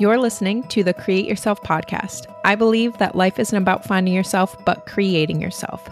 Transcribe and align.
You're 0.00 0.18
listening 0.18 0.62
to 0.68 0.84
the 0.84 0.94
Create 0.94 1.26
Yourself 1.26 1.60
podcast. 1.60 2.32
I 2.44 2.54
believe 2.54 2.96
that 2.98 3.16
life 3.16 3.40
isn't 3.40 3.58
about 3.60 3.84
finding 3.84 4.14
yourself, 4.14 4.56
but 4.64 4.86
creating 4.86 5.40
yourself. 5.40 5.88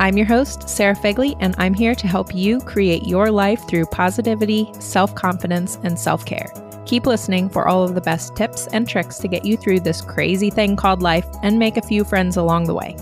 I'm 0.00 0.16
your 0.16 0.26
host, 0.26 0.68
Sarah 0.68 0.96
Fegley, 0.96 1.36
and 1.38 1.54
I'm 1.56 1.72
here 1.72 1.94
to 1.94 2.08
help 2.08 2.34
you 2.34 2.58
create 2.58 3.06
your 3.06 3.30
life 3.30 3.62
through 3.68 3.86
positivity, 3.86 4.72
self 4.80 5.14
confidence, 5.14 5.78
and 5.84 5.96
self 5.96 6.26
care. 6.26 6.52
Keep 6.84 7.06
listening 7.06 7.48
for 7.48 7.68
all 7.68 7.84
of 7.84 7.94
the 7.94 8.00
best 8.00 8.34
tips 8.34 8.66
and 8.72 8.88
tricks 8.88 9.18
to 9.18 9.28
get 9.28 9.44
you 9.44 9.56
through 9.56 9.80
this 9.80 10.00
crazy 10.00 10.50
thing 10.50 10.74
called 10.74 11.00
life 11.00 11.26
and 11.44 11.56
make 11.56 11.76
a 11.76 11.82
few 11.82 12.02
friends 12.02 12.36
along 12.36 12.64
the 12.64 12.74
way. 12.74 12.96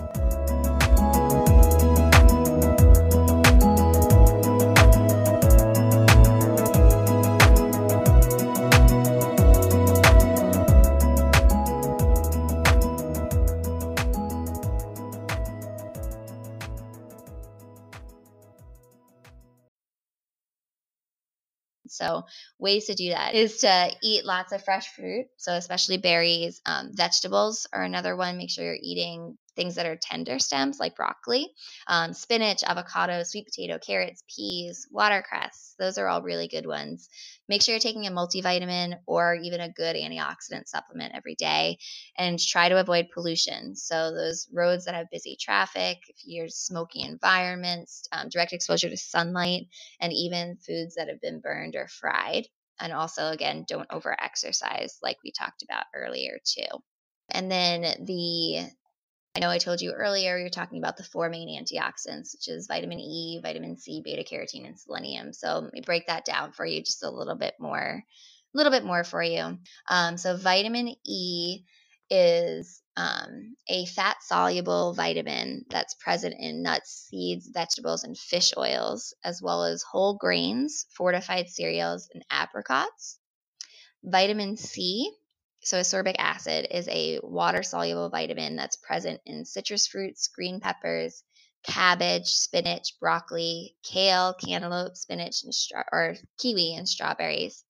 So, 22.12 22.26
ways 22.62 22.86
to 22.86 22.94
do 22.94 23.11
that 23.11 23.34
is 23.34 23.58
to 23.58 23.90
eat 24.02 24.25
lots 24.25 24.52
of 24.52 24.64
fresh 24.64 24.89
fruit. 24.94 25.26
So, 25.36 25.52
especially 25.54 25.98
berries. 25.98 26.62
Um, 26.64 26.90
vegetables 26.94 27.66
are 27.72 27.82
another 27.82 28.16
one. 28.16 28.38
Make 28.38 28.50
sure 28.50 28.64
you're 28.64 28.76
eating 28.80 29.36
things 29.57 29.75
that 29.75 29.86
are 29.86 29.96
tender 29.96 30.38
stems 30.38 30.80
like 30.80 30.96
broccoli, 30.96 31.48
um, 31.86 32.12
spinach, 32.14 32.62
avocado, 32.64 33.22
sweet 33.22 33.47
potato, 33.47 33.78
carrots, 33.78 34.22
peas, 34.34 34.86
watercress. 34.91 35.75
Those 35.78 35.98
are 35.98 36.08
all 36.08 36.22
really 36.22 36.48
good 36.48 36.66
ones. 36.66 37.08
Make 37.48 37.62
sure 37.62 37.75
you're 37.75 37.80
taking 37.80 38.06
a 38.06 38.11
multivitamin 38.11 38.98
or 39.06 39.34
even 39.34 39.60
a 39.60 39.72
good 39.72 39.97
antioxidant 39.97 40.69
supplement 40.69 41.14
every 41.14 41.34
day 41.34 41.78
and 42.16 42.38
try 42.38 42.69
to 42.69 42.80
avoid 42.80 43.08
pollution. 43.12 43.76
So, 43.76 44.12
those 44.12 44.48
roads 44.52 44.86
that 44.86 44.94
have 44.94 45.10
busy 45.10 45.36
traffic, 45.41 45.98
if 46.08 46.16
you're 46.24 46.48
smoky 46.48 47.02
environments, 47.02 48.04
um, 48.12 48.28
direct 48.28 48.52
exposure 48.52 48.88
to 48.88 48.97
sunlight, 48.97 49.66
and 50.00 50.12
even 50.12 50.56
foods 50.66 50.94
that 50.94 51.08
have 51.08 51.20
been 51.20 51.41
burned 51.41 51.76
or 51.76 51.88
fried. 51.88 52.47
And 52.83 52.92
also, 52.92 53.30
again, 53.30 53.64
don't 53.66 53.86
over 53.91 54.14
exercise 54.20 54.98
like 55.02 55.19
we 55.25 55.30
talked 55.30 55.62
about 55.62 55.84
earlier, 55.94 56.38
too. 56.44 56.83
And 57.30 57.50
then 57.50 57.83
the 58.05 58.69
I 59.34 59.41
know 59.41 59.48
I 59.48 59.58
told 59.58 59.80
you 59.80 59.92
earlier 59.92 60.36
you're 60.36 60.50
talking 60.50 60.78
about 60.78 60.98
the 60.98 61.05
four 61.05 61.30
main 61.30 61.48
antioxidants, 61.48 62.34
which 62.34 62.48
is 62.48 62.66
vitamin 62.66 63.00
E, 63.00 63.41
vitamin 63.42 63.78
C, 63.78 64.03
beta 64.05 64.22
carotene, 64.22 64.66
and 64.66 64.78
selenium. 64.78 65.33
So 65.33 65.60
let 65.60 65.72
me 65.72 65.80
break 65.80 66.08
that 66.08 66.27
down 66.27 66.53
for 66.53 66.66
you 66.66 66.83
just 66.83 67.03
a 67.03 67.10
little 67.10 67.36
bit 67.36 67.55
more, 67.58 68.05
a 68.05 68.56
little 68.56 68.72
bit 68.72 68.84
more 68.84 69.05
for 69.05 69.22
you. 69.22 69.58
Um, 69.88 70.19
so 70.19 70.36
vitamin 70.36 70.94
E 71.06 71.62
is 72.10 72.81
um, 72.96 73.56
a 73.68 73.86
fat 73.86 74.22
soluble 74.22 74.92
vitamin 74.94 75.64
that's 75.70 75.94
present 75.94 76.34
in 76.38 76.62
nuts, 76.62 77.08
seeds, 77.08 77.48
vegetables, 77.48 78.04
and 78.04 78.16
fish 78.18 78.52
oils, 78.56 79.14
as 79.24 79.40
well 79.40 79.64
as 79.64 79.82
whole 79.82 80.14
grains, 80.14 80.86
fortified 80.96 81.48
cereals, 81.48 82.08
and 82.12 82.24
apricots. 82.30 83.18
Vitamin 84.02 84.56
C 84.56 85.12
so, 85.64 85.78
ascorbic 85.78 86.16
acid 86.18 86.66
is 86.72 86.88
a 86.88 87.20
water 87.22 87.62
soluble 87.62 88.08
vitamin 88.08 88.56
that's 88.56 88.74
present 88.74 89.20
in 89.24 89.44
citrus 89.44 89.86
fruits, 89.86 90.26
green 90.26 90.58
peppers, 90.58 91.22
cabbage, 91.62 92.26
spinach, 92.26 92.98
broccoli, 92.98 93.76
kale, 93.84 94.34
cantaloupe, 94.34 94.96
spinach, 94.96 95.44
and 95.44 95.54
stra- 95.54 95.86
or 95.92 96.16
kiwi 96.38 96.74
and 96.74 96.88
strawberries. 96.88 97.64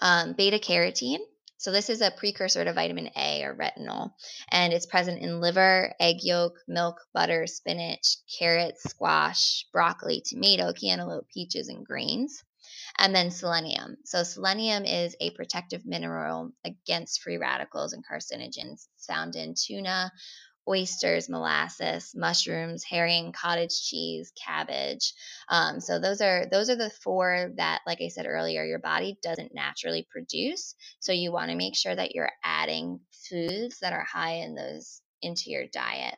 Um, 0.00 0.32
beta 0.32 0.58
carotene. 0.58 1.20
So, 1.64 1.72
this 1.72 1.88
is 1.88 2.02
a 2.02 2.10
precursor 2.10 2.62
to 2.62 2.74
vitamin 2.74 3.08
A 3.16 3.42
or 3.42 3.54
retinol, 3.54 4.12
and 4.50 4.74
it's 4.74 4.84
present 4.84 5.22
in 5.22 5.40
liver, 5.40 5.94
egg 5.98 6.18
yolk, 6.20 6.58
milk, 6.68 7.00
butter, 7.14 7.46
spinach, 7.46 8.18
carrots, 8.38 8.82
squash, 8.82 9.64
broccoli, 9.72 10.20
tomato, 10.20 10.74
cantaloupe, 10.74 11.26
peaches, 11.30 11.68
and 11.68 11.86
grains 11.86 12.44
and 12.98 13.14
then 13.14 13.30
selenium. 13.30 13.96
So, 14.04 14.22
selenium 14.24 14.84
is 14.84 15.16
a 15.20 15.30
protective 15.30 15.86
mineral 15.86 16.52
against 16.64 17.22
free 17.22 17.38
radicals 17.38 17.94
and 17.94 18.04
carcinogens. 18.06 18.86
Found 19.06 19.34
in 19.34 19.54
tuna, 19.54 20.12
oysters, 20.68 21.28
molasses, 21.28 22.12
mushrooms, 22.14 22.84
herring, 22.84 23.32
cottage 23.32 23.82
cheese, 23.82 24.32
cabbage. 24.46 25.12
Um, 25.48 25.80
so 25.80 25.98
those 25.98 26.20
are 26.20 26.46
those 26.50 26.70
are 26.70 26.76
the 26.76 26.90
four 26.90 27.52
that, 27.56 27.80
like 27.86 28.00
I 28.00 28.08
said 28.08 28.26
earlier, 28.26 28.64
your 28.64 28.78
body 28.78 29.18
doesn't 29.22 29.54
naturally 29.54 30.06
produce. 30.10 30.74
So 31.00 31.12
you 31.12 31.32
want 31.32 31.50
to 31.50 31.56
make 31.56 31.76
sure 31.76 31.94
that 31.94 32.14
you're 32.14 32.32
adding 32.42 33.00
foods 33.28 33.78
that 33.80 33.92
are 33.92 34.04
high 34.04 34.36
in 34.36 34.54
those 34.54 35.00
into 35.22 35.50
your 35.50 35.66
diet. 35.72 36.16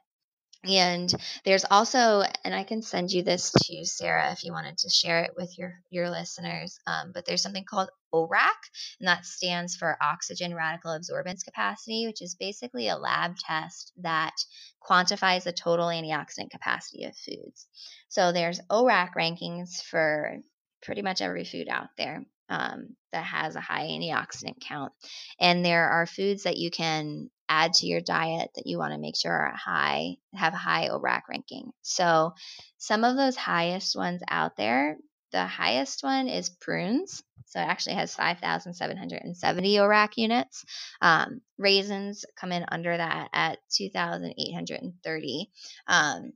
And 0.69 1.12
there's 1.44 1.65
also, 1.71 2.22
and 2.44 2.54
I 2.54 2.65
can 2.65 2.82
send 2.82 3.10
you 3.10 3.22
this 3.22 3.53
to 3.53 3.84
Sarah 3.84 4.32
if 4.32 4.44
you 4.44 4.53
wanted 4.53 4.78
to 4.78 4.91
share 4.91 5.22
it 5.22 5.32
with 5.37 5.56
your 5.59 5.75
your 5.91 6.10
listeners. 6.10 6.78
Um, 6.87 7.12
but 7.12 7.27
there's 7.27 7.43
something 7.43 7.65
called 7.65 7.91
ORAC, 8.12 8.56
and 9.00 9.09
that 9.09 9.26
stands 9.26 9.76
for 9.76 9.97
Oxygen 10.03 10.55
Radical 10.55 10.99
Absorbance 10.99 11.44
Capacity, 11.44 12.06
which 12.06 12.22
is 12.22 12.34
basically 12.34 12.88
a 12.88 12.97
lab 12.97 13.37
test 13.38 13.93
that 13.99 14.34
quantifies 14.82 15.44
the 15.44 15.53
total 15.53 15.87
antioxidant 15.87 16.50
capacity 16.50 17.05
of 17.05 17.16
foods. 17.16 17.66
So 18.09 18.32
there's 18.32 18.60
ORAC 18.71 19.10
rankings 19.16 19.82
for 19.82 20.38
pretty 20.82 21.03
much 21.03 21.21
every 21.21 21.44
food 21.44 21.69
out 21.69 21.88
there 21.99 22.25
um, 22.49 22.97
that 23.12 23.25
has 23.25 23.56
a 23.56 23.60
high 23.60 23.87
antioxidant 23.87 24.60
count. 24.60 24.93
And 25.41 25.65
there 25.65 25.88
are 25.88 26.06
foods 26.06 26.44
that 26.44 26.56
you 26.56 26.71
can 26.71 27.31
add 27.48 27.74
to 27.74 27.86
your 27.86 28.00
diet 28.00 28.50
that 28.54 28.66
you 28.66 28.78
want 28.78 28.92
to 28.92 28.98
make 28.98 29.16
sure 29.16 29.32
are 29.32 29.54
high, 29.54 30.16
have 30.34 30.52
high 30.52 30.88
ORAC 30.88 31.22
ranking. 31.28 31.72
So 31.82 32.34
some 32.78 33.04
of 33.04 33.16
those 33.16 33.36
highest 33.36 33.96
ones 33.96 34.22
out 34.28 34.56
there, 34.56 34.96
the 35.32 35.46
highest 35.46 36.02
one 36.02 36.28
is 36.28 36.50
prunes. 36.50 37.22
So 37.46 37.60
it 37.60 37.64
actually 37.64 37.94
has 37.96 38.14
5,770 38.14 39.76
ORAC 39.76 40.16
units. 40.16 40.64
Um, 41.00 41.40
raisins 41.58 42.24
come 42.38 42.52
in 42.52 42.64
under 42.68 42.96
that 42.96 43.30
at 43.32 43.58
2,830. 43.70 45.50
Um, 45.86 46.32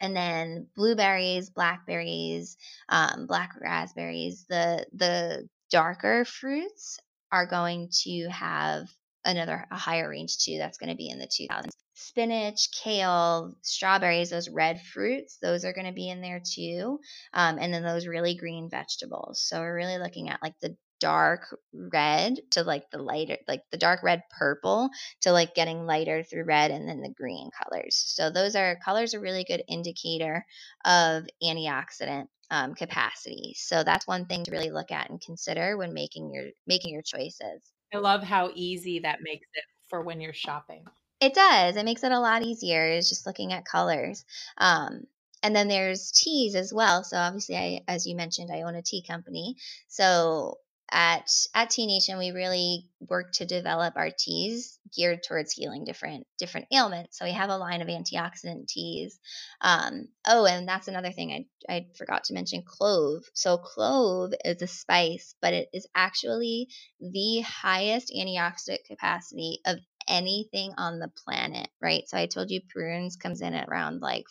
and 0.00 0.14
then 0.14 0.68
blueberries, 0.76 1.50
blackberries, 1.50 2.56
um, 2.88 3.26
black 3.26 3.54
raspberries, 3.60 4.46
the 4.48 4.86
the 4.92 5.48
darker 5.70 6.24
fruits 6.24 6.98
are 7.32 7.46
going 7.46 7.90
to 8.04 8.28
have 8.28 8.88
another 9.24 9.66
a 9.70 9.76
higher 9.76 10.08
range 10.08 10.38
too. 10.38 10.58
That's 10.58 10.78
going 10.78 10.90
to 10.90 10.96
be 10.96 11.10
in 11.10 11.18
the 11.18 11.26
2000s. 11.26 11.70
Spinach, 11.94 12.70
kale, 12.70 13.56
strawberries, 13.62 14.30
those 14.30 14.48
red 14.48 14.80
fruits, 14.80 15.38
those 15.42 15.64
are 15.64 15.72
going 15.72 15.86
to 15.86 15.92
be 15.92 16.08
in 16.08 16.20
there 16.20 16.40
too. 16.40 17.00
Um, 17.32 17.58
and 17.58 17.74
then 17.74 17.82
those 17.82 18.06
really 18.06 18.36
green 18.36 18.70
vegetables. 18.70 19.42
So 19.42 19.60
we're 19.60 19.74
really 19.74 19.98
looking 19.98 20.28
at 20.28 20.42
like 20.42 20.54
the 20.60 20.76
dark 21.00 21.56
red 21.72 22.38
to 22.50 22.62
like 22.62 22.90
the 22.90 23.02
lighter, 23.02 23.38
like 23.46 23.62
the 23.70 23.78
dark 23.78 24.02
red 24.02 24.22
purple 24.38 24.90
to 25.22 25.32
like 25.32 25.54
getting 25.54 25.86
lighter 25.86 26.22
through 26.22 26.44
red 26.44 26.70
and 26.70 26.88
then 26.88 27.00
the 27.00 27.12
green 27.16 27.50
colors. 27.62 28.02
So 28.06 28.30
those 28.30 28.54
are 28.56 28.78
colors 28.84 29.14
a 29.14 29.20
really 29.20 29.44
good 29.44 29.62
indicator 29.68 30.44
of 30.84 31.24
antioxidant 31.42 32.26
um, 32.50 32.74
capacity. 32.74 33.54
So 33.56 33.84
that's 33.84 34.06
one 34.06 34.26
thing 34.26 34.44
to 34.44 34.50
really 34.50 34.70
look 34.70 34.90
at 34.90 35.10
and 35.10 35.20
consider 35.20 35.76
when 35.76 35.92
making 35.92 36.32
your 36.32 36.46
making 36.66 36.92
your 36.92 37.02
choices. 37.02 37.62
I 37.92 37.98
love 37.98 38.22
how 38.22 38.50
easy 38.54 39.00
that 39.00 39.20
makes 39.22 39.48
it 39.54 39.64
for 39.88 40.02
when 40.02 40.20
you're 40.20 40.32
shopping. 40.32 40.84
It 41.20 41.34
does. 41.34 41.76
It 41.76 41.84
makes 41.84 42.04
it 42.04 42.12
a 42.12 42.20
lot 42.20 42.42
easier. 42.42 42.90
Is 42.90 43.08
just 43.08 43.26
looking 43.26 43.52
at 43.52 43.64
colors. 43.64 44.24
Um, 44.56 45.06
and 45.42 45.54
then 45.54 45.68
there's 45.68 46.10
teas 46.12 46.54
as 46.54 46.72
well. 46.72 47.04
So 47.04 47.16
obviously, 47.16 47.56
I, 47.56 47.84
as 47.88 48.06
you 48.06 48.16
mentioned, 48.16 48.50
I 48.52 48.62
own 48.62 48.74
a 48.74 48.82
tea 48.82 49.02
company. 49.06 49.56
So 49.88 50.58
at 50.90 51.30
at 51.54 51.70
Tea 51.70 51.86
Nation, 51.86 52.18
we 52.18 52.30
really 52.30 52.86
work 53.00 53.32
to 53.34 53.46
develop 53.46 53.96
our 53.96 54.10
teas 54.16 54.78
geared 54.96 55.22
towards 55.22 55.52
healing 55.52 55.84
different 55.84 56.26
different 56.38 56.66
ailments. 56.72 57.18
So 57.18 57.24
we 57.24 57.32
have 57.32 57.50
a 57.50 57.56
line 57.56 57.82
of 57.82 57.88
antioxidant 57.88 58.68
teas. 58.68 59.18
Um, 59.60 60.08
oh, 60.26 60.46
and 60.46 60.66
that's 60.66 60.88
another 60.88 61.12
thing 61.12 61.46
I 61.68 61.72
I 61.72 61.86
forgot 61.96 62.24
to 62.24 62.34
mention: 62.34 62.62
clove. 62.64 63.24
So 63.34 63.58
clove 63.58 64.32
is 64.44 64.62
a 64.62 64.66
spice, 64.66 65.34
but 65.42 65.54
it 65.54 65.68
is 65.72 65.86
actually 65.94 66.68
the 67.00 67.40
highest 67.40 68.12
antioxidant 68.16 68.84
capacity 68.86 69.60
of 69.66 69.78
anything 70.08 70.72
on 70.78 70.98
the 70.98 71.12
planet. 71.24 71.68
Right. 71.82 72.08
So 72.08 72.16
I 72.16 72.26
told 72.26 72.50
you 72.50 72.60
prunes 72.68 73.16
comes 73.16 73.42
in 73.42 73.54
at 73.54 73.68
around 73.68 74.00
like 74.00 74.24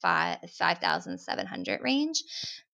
five 0.00 0.38
five 0.58 0.78
thousand 0.78 1.18
seven 1.18 1.46
hundred 1.46 1.80
range. 1.82 2.22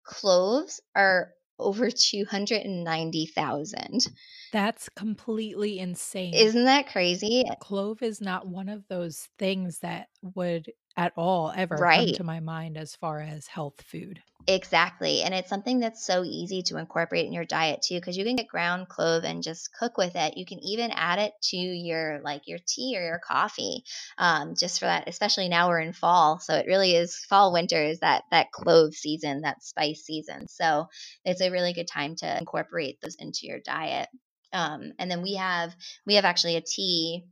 Cloves 0.04 0.80
are 0.94 1.32
over 1.58 1.90
290,000. 1.90 4.06
That's 4.52 4.88
completely 4.90 5.78
insane. 5.78 6.34
Isn't 6.34 6.64
that 6.64 6.88
crazy? 6.88 7.44
Clove 7.60 8.02
is 8.02 8.20
not 8.20 8.46
one 8.46 8.68
of 8.68 8.86
those 8.88 9.28
things 9.38 9.78
that 9.80 10.08
would 10.34 10.70
at 10.96 11.12
all 11.16 11.52
ever 11.56 11.76
come 11.76 12.12
to 12.12 12.24
my 12.24 12.40
mind 12.40 12.76
as 12.76 12.94
far 12.94 13.20
as 13.20 13.46
health 13.46 13.80
food. 13.82 14.20
Exactly. 14.46 15.22
And 15.22 15.32
it's 15.32 15.48
something 15.48 15.80
that's 15.80 16.04
so 16.04 16.22
easy 16.22 16.62
to 16.64 16.76
incorporate 16.76 17.24
in 17.24 17.32
your 17.32 17.46
diet 17.46 17.80
too, 17.80 17.94
because 17.94 18.16
you 18.18 18.24
can 18.24 18.36
get 18.36 18.46
ground 18.46 18.88
clove 18.88 19.24
and 19.24 19.42
just 19.42 19.70
cook 19.78 19.96
with 19.96 20.16
it. 20.16 20.36
You 20.36 20.44
can 20.44 20.58
even 20.62 20.90
add 20.90 21.18
it 21.18 21.32
to 21.44 21.56
your 21.56 22.20
like 22.22 22.42
your 22.46 22.58
tea 22.66 22.94
or 22.98 23.02
your 23.06 23.18
coffee, 23.26 23.84
um, 24.18 24.54
just 24.58 24.80
for 24.80 24.84
that. 24.84 25.08
Especially 25.08 25.48
now 25.48 25.68
we're 25.68 25.80
in 25.80 25.94
fall, 25.94 26.40
so 26.40 26.54
it 26.56 26.66
really 26.66 26.94
is 26.94 27.16
fall 27.16 27.54
winter 27.54 27.82
is 27.82 28.00
that 28.00 28.24
that 28.30 28.52
clove 28.52 28.92
season, 28.94 29.40
that 29.42 29.62
spice 29.64 30.02
season. 30.04 30.46
So 30.48 30.88
it's 31.24 31.40
a 31.40 31.50
really 31.50 31.72
good 31.72 31.88
time 31.88 32.14
to 32.16 32.38
incorporate 32.38 32.98
those 33.00 33.14
into 33.18 33.40
your 33.46 33.60
diet. 33.60 34.08
Um, 34.52 34.92
and 34.98 35.10
then 35.10 35.22
we 35.22 35.36
have 35.36 35.74
we 36.06 36.16
have 36.16 36.26
actually 36.26 36.56
a 36.56 36.60
tea 36.60 37.24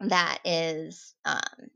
that 0.00 0.38
is 0.44 1.14
um, 1.24 1.68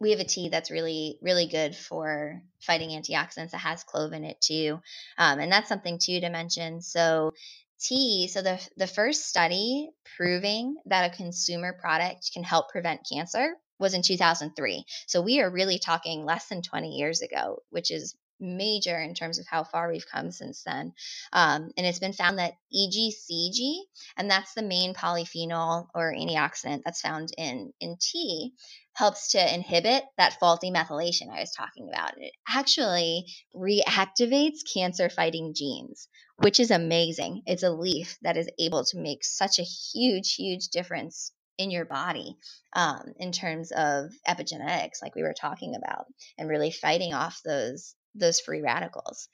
we 0.00 0.10
have 0.12 0.20
a 0.20 0.24
tea 0.24 0.48
that's 0.48 0.70
really 0.70 1.18
really 1.22 1.46
good 1.46 1.74
for 1.74 2.40
fighting 2.60 2.90
antioxidants 2.90 3.50
that 3.50 3.58
has 3.58 3.84
clove 3.84 4.12
in 4.12 4.24
it 4.24 4.40
too 4.40 4.78
um, 5.16 5.40
and 5.40 5.50
that's 5.50 5.68
something 5.68 5.98
too 5.98 6.20
to 6.20 6.30
mention. 6.30 6.80
So 6.80 7.32
tea 7.80 8.28
so 8.28 8.42
the 8.42 8.60
the 8.76 8.86
first 8.86 9.26
study 9.26 9.90
proving 10.16 10.76
that 10.86 11.12
a 11.12 11.16
consumer 11.16 11.76
product 11.80 12.30
can 12.32 12.42
help 12.42 12.70
prevent 12.70 13.06
cancer 13.10 13.54
was 13.78 13.94
in 13.94 14.02
2003 14.02 14.84
so 15.06 15.20
we 15.20 15.40
are 15.40 15.50
really 15.50 15.78
talking 15.78 16.24
less 16.24 16.48
than 16.48 16.60
20 16.60 16.96
years 16.96 17.22
ago 17.22 17.62
which 17.70 17.92
is 17.92 18.16
major 18.40 18.98
in 18.98 19.14
terms 19.14 19.38
of 19.38 19.46
how 19.46 19.64
far 19.64 19.88
we've 19.88 20.06
come 20.10 20.30
since 20.30 20.62
then 20.64 20.92
um, 21.32 21.70
and 21.76 21.86
it's 21.86 21.98
been 21.98 22.12
found 22.12 22.38
that 22.38 22.54
egcg 22.74 23.76
and 24.16 24.30
that's 24.30 24.54
the 24.54 24.62
main 24.62 24.94
polyphenol 24.94 25.86
or 25.94 26.12
antioxidant 26.12 26.82
that's 26.84 27.00
found 27.00 27.30
in 27.36 27.72
in 27.80 27.96
tea 28.00 28.52
helps 28.98 29.30
to 29.30 29.54
inhibit 29.54 30.02
that 30.16 30.40
faulty 30.40 30.72
methylation 30.72 31.30
I 31.32 31.38
was 31.38 31.52
talking 31.52 31.88
about. 31.88 32.20
It 32.20 32.32
actually 32.48 33.26
reactivates 33.54 34.58
cancer 34.74 35.08
fighting 35.08 35.54
genes, 35.54 36.08
which 36.38 36.58
is 36.58 36.72
amazing. 36.72 37.42
It's 37.46 37.62
a 37.62 37.70
leaf 37.70 38.18
that 38.22 38.36
is 38.36 38.50
able 38.58 38.84
to 38.86 38.98
make 38.98 39.22
such 39.22 39.60
a 39.60 39.62
huge, 39.62 40.34
huge 40.34 40.68
difference 40.68 41.30
in 41.58 41.70
your 41.70 41.84
body 41.84 42.36
um, 42.72 43.12
in 43.18 43.30
terms 43.30 43.70
of 43.70 44.10
epigenetics, 44.26 45.00
like 45.00 45.14
we 45.14 45.22
were 45.22 45.34
talking 45.34 45.76
about, 45.76 46.06
and 46.36 46.48
really 46.48 46.72
fighting 46.72 47.14
off 47.14 47.40
those 47.44 47.94
those 48.14 48.40
free 48.40 48.60
radicals. 48.60 49.28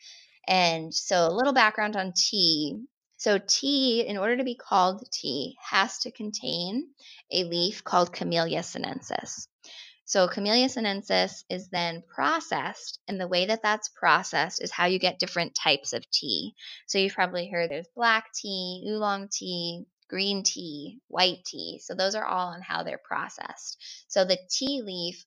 And 0.46 0.94
so, 0.94 1.26
a 1.26 1.34
little 1.34 1.54
background 1.54 1.96
on 1.96 2.12
tea. 2.14 2.82
So, 3.16 3.38
tea, 3.38 4.06
in 4.06 4.16
order 4.16 4.36
to 4.36 4.44
be 4.44 4.56
called 4.56 5.06
tea, 5.12 5.56
has 5.70 5.98
to 6.00 6.10
contain 6.10 6.88
a 7.32 7.44
leaf 7.44 7.82
called 7.84 8.12
Camellia 8.12 8.62
sinensis. 8.62 9.48
So 10.06 10.28
Camellia 10.28 10.68
sinensis 10.68 11.44
is 11.48 11.70
then 11.70 12.02
processed, 12.06 13.00
and 13.08 13.18
the 13.18 13.26
way 13.26 13.46
that 13.46 13.62
that's 13.62 13.88
processed 13.88 14.62
is 14.62 14.70
how 14.70 14.84
you 14.84 14.98
get 14.98 15.18
different 15.18 15.54
types 15.54 15.94
of 15.94 16.08
tea. 16.10 16.54
So 16.86 16.98
you've 16.98 17.14
probably 17.14 17.48
heard 17.48 17.70
there's 17.70 17.88
black 17.96 18.30
tea, 18.34 18.84
oolong 18.86 19.28
tea, 19.32 19.86
green 20.10 20.42
tea, 20.42 21.00
white 21.08 21.42
tea. 21.46 21.80
So 21.82 21.94
those 21.94 22.14
are 22.14 22.24
all 22.24 22.48
on 22.48 22.60
how 22.60 22.82
they're 22.82 23.00
processed. 23.02 23.82
So 24.08 24.26
the 24.26 24.38
tea 24.50 24.82
leaf 24.82 25.24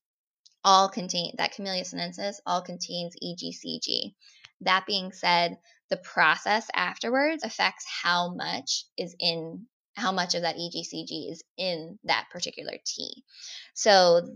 all 0.67 0.89
contain 0.89 1.33
that 1.37 1.53
Camellia 1.53 1.85
sinensis 1.85 2.41
all 2.45 2.61
contains 2.61 3.15
EGCG. 3.23 4.13
That 4.61 4.85
being 4.85 5.13
said, 5.13 5.57
the 5.89 5.95
process 5.95 6.67
afterwards 6.75 7.45
affects 7.45 7.85
how 8.03 8.33
much 8.33 8.83
is 8.97 9.15
in 9.17 9.65
how 9.95 10.11
much 10.11 10.35
of 10.35 10.41
that 10.41 10.57
EGCG 10.57 11.31
is 11.31 11.41
in 11.57 11.97
that 12.03 12.25
particular 12.33 12.73
tea. 12.85 13.23
So 13.75 14.27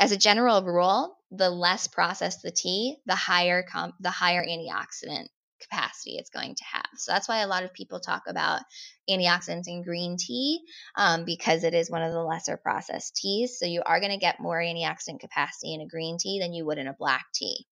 as 0.00 0.10
a 0.10 0.16
general 0.16 0.64
rule, 0.64 1.16
the 1.30 1.48
less 1.48 1.86
processed 1.86 2.42
the 2.42 2.50
tea, 2.50 2.96
the 3.06 3.14
higher 3.14 3.64
the 4.00 4.10
higher 4.10 4.44
antioxidant 4.44 5.28
capacity 5.60 6.16
it's 6.16 6.30
going 6.30 6.54
to 6.54 6.64
have. 6.72 6.86
So 6.96 7.12
that's 7.12 7.28
why 7.28 7.40
a 7.40 7.46
lot 7.46 7.64
of 7.64 7.72
people 7.72 8.00
talk 8.00 8.22
about 8.26 8.60
antioxidants 9.08 9.68
in 9.68 9.82
green 9.82 10.16
tea 10.18 10.60
um, 10.96 11.24
because 11.24 11.64
it 11.64 11.74
is 11.74 11.90
one 11.90 12.02
of 12.02 12.12
the 12.12 12.22
lesser 12.22 12.56
processed 12.56 13.16
teas. 13.16 13.58
So 13.58 13.66
you 13.66 13.82
are 13.84 14.00
going 14.00 14.12
to 14.12 14.18
get 14.18 14.40
more 14.40 14.58
antioxidant 14.58 15.20
capacity 15.20 15.74
in 15.74 15.80
a 15.80 15.86
green 15.86 16.16
tea 16.18 16.40
than 16.40 16.52
you 16.52 16.66
would 16.66 16.78
in 16.78 16.88
a 16.88 16.96
black 16.98 17.26
tea. 17.34 17.66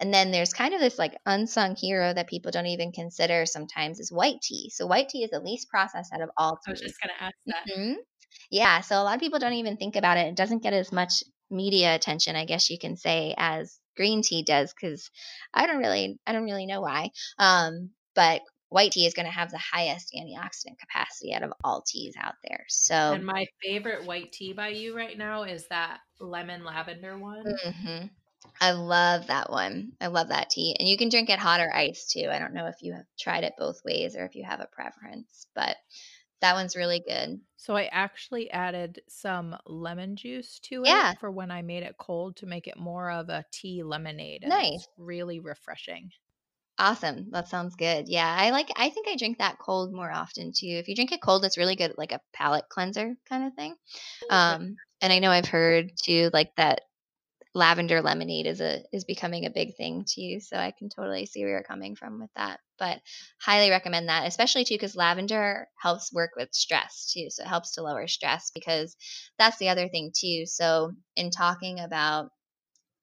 And 0.00 0.12
then 0.12 0.32
there's 0.32 0.52
kind 0.52 0.74
of 0.74 0.80
this 0.80 0.98
like 0.98 1.16
unsung 1.24 1.76
hero 1.76 2.12
that 2.12 2.28
people 2.28 2.50
don't 2.50 2.66
even 2.66 2.92
consider 2.92 3.46
sometimes 3.46 4.00
is 4.00 4.10
white 4.10 4.40
tea. 4.42 4.70
So 4.70 4.86
white 4.86 5.08
tea 5.08 5.22
is 5.22 5.30
the 5.30 5.40
least 5.40 5.68
processed 5.68 6.12
out 6.12 6.20
of 6.20 6.30
all 6.36 6.58
teas. 6.66 6.66
I 6.66 6.70
was 6.72 6.80
just 6.80 7.00
going 7.00 7.14
to 7.16 7.24
ask 7.24 7.34
that. 7.46 7.76
Mm-hmm. 7.76 7.92
Yeah, 8.50 8.80
so 8.80 9.00
a 9.00 9.04
lot 9.04 9.14
of 9.14 9.20
people 9.20 9.38
don't 9.38 9.52
even 9.54 9.76
think 9.76 9.96
about 9.96 10.18
it. 10.18 10.26
It 10.26 10.36
doesn't 10.36 10.62
get 10.62 10.72
as 10.72 10.90
much 10.90 11.22
media 11.50 11.94
attention, 11.94 12.36
I 12.36 12.44
guess 12.44 12.70
you 12.70 12.78
can 12.78 12.96
say, 12.96 13.34
as 13.36 13.78
green 13.96 14.22
tea 14.22 14.42
does, 14.42 14.72
because 14.74 15.10
I 15.52 15.66
don't 15.66 15.78
really, 15.78 16.18
I 16.26 16.32
don't 16.32 16.44
really 16.44 16.66
know 16.66 16.80
why. 16.80 17.10
Um, 17.38 17.90
but 18.14 18.42
white 18.68 18.92
tea 18.92 19.06
is 19.06 19.14
going 19.14 19.26
to 19.26 19.32
have 19.32 19.50
the 19.50 19.58
highest 19.58 20.12
antioxidant 20.14 20.78
capacity 20.78 21.32
out 21.34 21.42
of 21.42 21.52
all 21.62 21.82
teas 21.86 22.14
out 22.18 22.34
there. 22.42 22.64
So, 22.68 23.14
And 23.14 23.24
my 23.26 23.46
favorite 23.62 24.04
white 24.04 24.32
tea 24.32 24.52
by 24.52 24.68
you 24.68 24.96
right 24.96 25.16
now 25.16 25.42
is 25.44 25.66
that 25.68 26.00
lemon 26.20 26.64
lavender 26.64 27.18
one. 27.18 27.44
Mhm. 27.64 28.10
I 28.60 28.70
love 28.72 29.26
that 29.26 29.50
one. 29.50 29.96
I 30.00 30.06
love 30.08 30.28
that 30.28 30.50
tea, 30.50 30.76
and 30.78 30.88
you 30.88 30.96
can 30.96 31.08
drink 31.08 31.28
it 31.30 31.38
hot 31.38 31.60
or 31.60 31.74
iced 31.74 32.10
too. 32.10 32.28
I 32.30 32.38
don't 32.38 32.54
know 32.54 32.66
if 32.66 32.82
you 32.82 32.92
have 32.94 33.06
tried 33.18 33.44
it 33.44 33.54
both 33.58 33.84
ways 33.84 34.16
or 34.16 34.24
if 34.24 34.34
you 34.34 34.44
have 34.44 34.60
a 34.60 34.66
preference, 34.66 35.46
but 35.54 35.76
that 36.44 36.54
one's 36.54 36.76
really 36.76 37.00
good. 37.00 37.40
So 37.56 37.74
I 37.74 37.86
actually 37.86 38.48
added 38.52 39.02
some 39.08 39.56
lemon 39.66 40.14
juice 40.14 40.60
to 40.60 40.84
Yeah. 40.84 41.14
it 41.14 41.16
for 41.16 41.32
when 41.32 41.50
I 41.50 41.62
made 41.62 41.82
it 41.82 41.96
cold 41.98 42.36
to 42.36 42.46
make 42.46 42.68
it 42.68 42.76
more 42.76 43.10
of 43.10 43.28
a 43.28 43.44
tea 43.50 43.82
lemonade. 43.82 44.44
And 44.44 44.54
Nice. 44.54 44.86
It's 44.86 44.88
really 44.96 45.40
refreshing. 45.40 46.12
Awesome. 46.76 47.30
That 47.30 47.46
sounds 47.48 47.76
good. 47.76 48.08
Yeah, 48.08 48.26
I 48.36 48.50
like 48.50 48.68
I 48.76 48.90
think 48.90 49.06
I 49.06 49.14
drink 49.16 49.38
that 49.38 49.58
cold 49.58 49.92
more 49.92 50.10
often 50.10 50.52
too. 50.52 50.66
If 50.66 50.88
you 50.88 50.96
drink 50.96 51.12
it 51.12 51.22
cold, 51.22 51.44
it's 51.44 51.56
really 51.56 51.76
good 51.76 51.94
like 51.96 52.10
a 52.12 52.20
palate 52.32 52.68
cleanser 52.68 53.16
kind 53.28 53.44
of 53.44 53.54
thing. 53.54 53.76
Um 54.30 54.80
and 55.00 55.12
I 55.12 55.20
know 55.20 55.30
I've 55.30 55.46
heard 55.48 55.92
too 56.02 56.30
like 56.32 56.56
that 56.56 56.82
lavender 57.54 58.02
lemonade 58.02 58.46
is 58.46 58.60
a 58.60 58.82
is 58.92 59.04
becoming 59.04 59.46
a 59.46 59.50
big 59.50 59.76
thing 59.76 60.04
too, 60.08 60.40
so 60.40 60.56
I 60.56 60.72
can 60.72 60.88
totally 60.88 61.26
see 61.26 61.42
where 61.44 61.52
you're 61.52 61.62
coming 61.62 61.96
from 61.96 62.20
with 62.20 62.30
that. 62.36 62.60
But 62.78 63.00
highly 63.40 63.70
recommend 63.70 64.08
that, 64.08 64.26
especially 64.26 64.64
too 64.64 64.78
cuz 64.78 64.96
lavender 64.96 65.68
helps 65.80 66.12
work 66.12 66.32
with 66.36 66.52
stress 66.52 67.10
too. 67.12 67.30
So 67.30 67.44
it 67.44 67.48
helps 67.48 67.72
to 67.72 67.82
lower 67.82 68.08
stress 68.08 68.50
because 68.54 68.96
that's 69.38 69.58
the 69.58 69.68
other 69.68 69.88
thing 69.88 70.12
too. 70.14 70.46
So 70.46 70.92
in 71.16 71.30
talking 71.30 71.80
about 71.80 72.30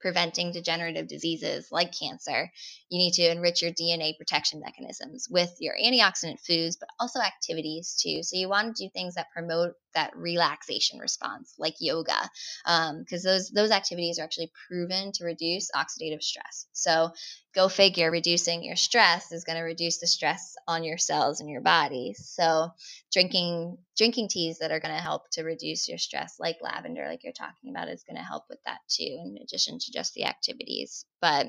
preventing 0.02 0.52
degenerative 0.52 1.08
diseases 1.08 1.68
like 1.72 1.94
cancer, 1.98 2.52
you 2.90 2.98
need 2.98 3.14
to 3.14 3.32
enrich 3.32 3.62
your 3.62 3.72
DNA 3.72 4.18
protection 4.18 4.60
mechanisms 4.60 5.28
with 5.30 5.56
your 5.60 5.76
antioxidant 5.76 6.40
foods, 6.46 6.78
but 6.78 6.90
also 7.00 7.20
activities 7.20 8.00
too. 8.02 8.24
So 8.24 8.38
you 8.38 8.50
want 8.50 8.76
to 8.76 8.86
do 8.86 8.90
things 8.90 9.16
that 9.16 9.32
promote 9.32 9.74
that 9.94 10.16
relaxation 10.16 11.00
response, 11.00 11.54
like 11.58 11.76
yoga, 11.80 12.30
because 12.64 13.26
um, 13.26 13.32
those 13.32 13.50
those 13.50 13.72
activities 13.72 14.20
are 14.20 14.24
actually 14.24 14.52
proven 14.68 15.12
to 15.14 15.26
reduce 15.26 15.72
oxidative 15.72 16.22
stress. 16.22 16.68
So 16.74 17.12
go 17.54 17.68
figure, 17.68 18.12
reducing 18.12 18.64
your 18.64 18.76
stress 18.76 19.32
is 19.32 19.44
going 19.44 19.58
to 19.58 19.64
reduce 19.64 20.00
the 20.00 20.08
stress 20.08 20.56
on 20.68 20.84
your 20.84 20.98
cells 20.98 21.42
and 21.42 21.50
your 21.50 21.62
body. 21.62 22.14
So 22.18 22.70
drinking 23.12 23.78
drinking 23.98 24.30
teas 24.30 24.60
that 24.60 24.72
are 24.72 24.80
going 24.80 24.96
to 24.96 25.02
help 25.02 25.30
to 25.32 25.44
reduce 25.44 25.88
your 25.90 25.98
stress, 25.98 26.38
like 26.40 26.58
lavender, 26.62 27.06
like 27.08 27.24
you're 27.24 27.34
talking 27.34 27.70
about, 27.70 27.90
is 27.90 28.04
going 28.04 28.18
to 28.18 28.24
help 28.24 28.46
with 28.50 28.60
that 28.66 28.80
too, 28.90 29.04
in 29.04 29.38
addition 29.42 29.80
to 29.80 29.92
just 29.92 30.14
the 30.14 30.26
activities. 30.26 31.06
But 31.22 31.48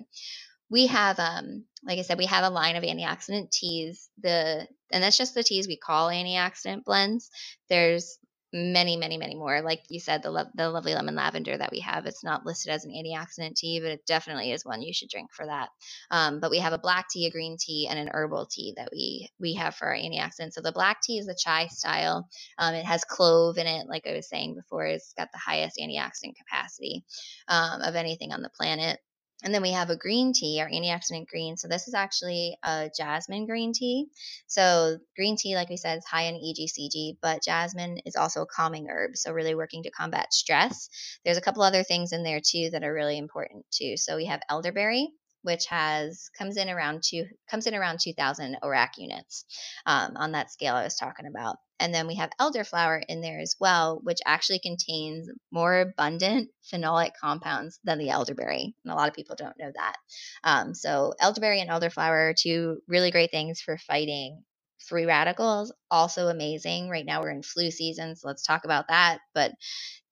we 0.72 0.86
have 0.86 1.18
um 1.20 1.64
like 1.84 1.98
i 1.98 2.02
said 2.02 2.16
we 2.18 2.24
have 2.24 2.44
a 2.44 2.50
line 2.50 2.76
of 2.76 2.82
antioxidant 2.82 3.50
teas 3.50 4.08
the 4.22 4.66
and 4.90 5.04
that's 5.04 5.18
just 5.18 5.34
the 5.34 5.42
teas 5.42 5.68
we 5.68 5.76
call 5.76 6.08
antioxidant 6.08 6.82
blends 6.84 7.30
there's 7.68 8.18
many 8.52 8.96
many 8.96 9.16
many 9.16 9.34
more. 9.34 9.62
Like 9.62 9.82
you 9.88 10.00
said 10.00 10.22
the, 10.22 10.30
lo- 10.30 10.50
the 10.54 10.70
lovely 10.70 10.94
lemon 10.94 11.14
lavender 11.14 11.56
that 11.56 11.72
we 11.72 11.80
have 11.80 12.06
it's 12.06 12.24
not 12.24 12.44
listed 12.44 12.72
as 12.72 12.84
an 12.84 12.92
antioxidant 12.92 13.54
tea 13.54 13.80
but 13.80 13.90
it 13.90 14.06
definitely 14.06 14.52
is 14.52 14.64
one 14.64 14.82
you 14.82 14.92
should 14.92 15.08
drink 15.08 15.32
for 15.32 15.46
that. 15.46 15.70
Um, 16.10 16.40
but 16.40 16.50
we 16.50 16.58
have 16.58 16.72
a 16.72 16.78
black 16.78 17.08
tea 17.08 17.26
a 17.26 17.30
green 17.30 17.56
tea 17.58 17.88
and 17.88 17.98
an 17.98 18.10
herbal 18.12 18.46
tea 18.46 18.74
that 18.76 18.90
we 18.92 19.28
we 19.40 19.54
have 19.54 19.74
for 19.74 19.88
our 19.88 19.96
antioxidants. 19.96 20.52
So 20.52 20.60
the 20.60 20.72
black 20.72 21.00
tea 21.02 21.18
is 21.18 21.26
the 21.26 21.38
chai 21.38 21.68
style. 21.68 22.28
Um, 22.58 22.74
it 22.74 22.84
has 22.84 23.04
clove 23.04 23.58
in 23.58 23.66
it 23.66 23.86
like 23.88 24.06
i 24.06 24.12
was 24.12 24.28
saying 24.28 24.54
before 24.54 24.84
it's 24.86 25.12
got 25.14 25.30
the 25.32 25.38
highest 25.38 25.78
antioxidant 25.78 26.36
capacity 26.36 27.04
um, 27.48 27.80
of 27.82 27.94
anything 27.94 28.32
on 28.32 28.42
the 28.42 28.50
planet 28.50 28.98
and 29.42 29.54
then 29.54 29.62
we 29.62 29.72
have 29.72 29.90
a 29.90 29.96
green 29.96 30.32
tea, 30.32 30.60
our 30.60 30.68
antioxidant 30.68 31.26
green. 31.26 31.56
So 31.56 31.68
this 31.68 31.88
is 31.88 31.94
actually 31.94 32.56
a 32.62 32.90
jasmine 32.96 33.46
green 33.46 33.72
tea. 33.72 34.06
So 34.46 34.98
green 35.16 35.36
tea, 35.36 35.54
like 35.54 35.68
we 35.68 35.76
said, 35.76 35.98
is 35.98 36.04
high 36.04 36.24
in 36.24 36.36
EGCG, 36.36 37.18
but 37.20 37.42
jasmine 37.42 37.98
is 38.06 38.16
also 38.16 38.42
a 38.42 38.46
calming 38.46 38.88
herb. 38.88 39.16
So 39.16 39.32
really 39.32 39.54
working 39.54 39.82
to 39.84 39.90
combat 39.90 40.32
stress. 40.32 40.88
There's 41.24 41.38
a 41.38 41.42
couple 41.42 41.62
other 41.62 41.82
things 41.82 42.12
in 42.12 42.22
there 42.22 42.40
too 42.40 42.70
that 42.70 42.84
are 42.84 42.94
really 42.94 43.18
important 43.18 43.64
too. 43.70 43.96
So 43.96 44.16
we 44.16 44.26
have 44.26 44.42
elderberry, 44.48 45.08
which 45.42 45.66
has 45.66 46.30
comes 46.38 46.56
in 46.56 46.68
around 46.68 47.02
two 47.02 47.26
comes 47.50 47.66
in 47.66 47.74
around 47.74 48.00
2,000 48.00 48.58
ORAC 48.62 48.90
units 48.98 49.44
um, 49.86 50.12
on 50.16 50.32
that 50.32 50.50
scale 50.50 50.74
I 50.74 50.84
was 50.84 50.96
talking 50.96 51.26
about. 51.26 51.56
And 51.80 51.92
then 51.92 52.06
we 52.06 52.14
have 52.14 52.30
elderflower 52.40 53.02
in 53.08 53.20
there 53.20 53.40
as 53.40 53.56
well, 53.58 54.00
which 54.04 54.20
actually 54.24 54.60
contains 54.60 55.28
more 55.50 55.80
abundant 55.80 56.50
phenolic 56.72 57.10
compounds 57.20 57.80
than 57.82 57.98
the 57.98 58.10
elderberry. 58.10 58.74
And 58.84 58.92
a 58.92 58.94
lot 58.94 59.08
of 59.08 59.14
people 59.14 59.34
don't 59.36 59.58
know 59.58 59.72
that. 59.74 59.96
Um, 60.44 60.74
so, 60.74 61.12
elderberry 61.20 61.60
and 61.60 61.70
elderflower 61.70 62.30
are 62.30 62.34
two 62.38 62.80
really 62.86 63.10
great 63.10 63.32
things 63.32 63.60
for 63.60 63.76
fighting 63.78 64.44
free 64.88 65.06
radicals. 65.06 65.72
Also 65.90 66.28
amazing. 66.28 66.88
Right 66.88 67.06
now 67.06 67.20
we're 67.20 67.30
in 67.30 67.42
flu 67.42 67.70
season, 67.70 68.16
so 68.16 68.28
let's 68.28 68.42
talk 68.42 68.64
about 68.64 68.88
that. 68.88 69.18
But 69.34 69.52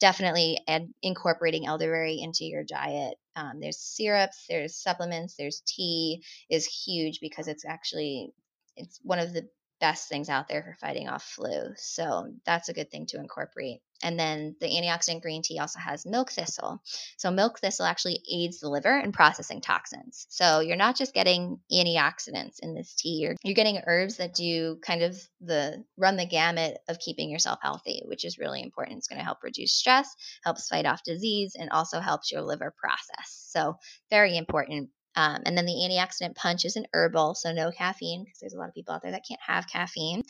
definitely 0.00 0.58
add, 0.66 0.88
incorporating 1.02 1.66
elderberry 1.66 2.20
into 2.20 2.44
your 2.44 2.64
diet. 2.64 3.14
Um, 3.36 3.60
there's 3.60 3.78
syrups, 3.78 4.44
there's 4.48 4.76
supplements, 4.76 5.36
there's 5.36 5.62
tea 5.66 6.24
is 6.50 6.66
huge 6.66 7.20
because 7.20 7.48
it's 7.48 7.64
actually 7.64 8.32
it's 8.76 9.00
one 9.02 9.18
of 9.18 9.32
the 9.32 9.48
best 9.80 10.08
things 10.08 10.28
out 10.28 10.48
there 10.48 10.62
for 10.62 10.76
fighting 10.80 11.08
off 11.08 11.22
flu. 11.24 11.72
So 11.76 12.32
that's 12.44 12.68
a 12.68 12.72
good 12.74 12.90
thing 12.90 13.06
to 13.06 13.18
incorporate. 13.18 13.80
And 14.02 14.18
then 14.18 14.56
the 14.60 14.66
antioxidant 14.66 15.22
green 15.22 15.42
tea 15.42 15.58
also 15.58 15.78
has 15.78 16.06
milk 16.06 16.30
thistle. 16.30 16.82
So 17.18 17.30
milk 17.30 17.58
thistle 17.58 17.86
actually 17.86 18.22
aids 18.30 18.60
the 18.60 18.68
liver 18.68 18.98
in 18.98 19.12
processing 19.12 19.60
toxins. 19.60 20.26
So 20.30 20.60
you're 20.60 20.76
not 20.76 20.96
just 20.96 21.14
getting 21.14 21.60
antioxidants 21.72 22.60
in 22.60 22.74
this 22.74 22.94
tea, 22.94 23.20
you're, 23.20 23.36
you're 23.42 23.54
getting 23.54 23.82
herbs 23.86 24.16
that 24.16 24.34
do 24.34 24.78
kind 24.82 25.02
of 25.02 25.20
the 25.40 25.84
run 25.96 26.16
the 26.16 26.26
gamut 26.26 26.78
of 26.88 26.98
keeping 26.98 27.30
yourself 27.30 27.58
healthy, 27.62 28.02
which 28.06 28.24
is 28.24 28.38
really 28.38 28.62
important. 28.62 28.98
It's 28.98 29.08
going 29.08 29.18
to 29.18 29.24
help 29.24 29.42
reduce 29.42 29.72
stress, 29.72 30.08
helps 30.44 30.68
fight 30.68 30.86
off 30.86 31.02
disease, 31.04 31.52
and 31.58 31.70
also 31.70 32.00
helps 32.00 32.32
your 32.32 32.42
liver 32.42 32.74
process. 32.78 33.46
So 33.50 33.76
very 34.10 34.36
important 34.36 34.90
um, 35.16 35.42
and 35.44 35.56
then 35.56 35.66
the 35.66 35.72
antioxidant 35.72 36.36
punch 36.36 36.64
is 36.64 36.76
an 36.76 36.86
herbal, 36.92 37.34
so 37.34 37.52
no 37.52 37.70
caffeine 37.70 38.24
because 38.24 38.38
there's 38.40 38.54
a 38.54 38.58
lot 38.58 38.68
of 38.68 38.74
people 38.74 38.94
out 38.94 39.02
there 39.02 39.12
that 39.12 39.24
can't 39.26 39.40
have 39.46 39.66
caffeine. 39.68 40.22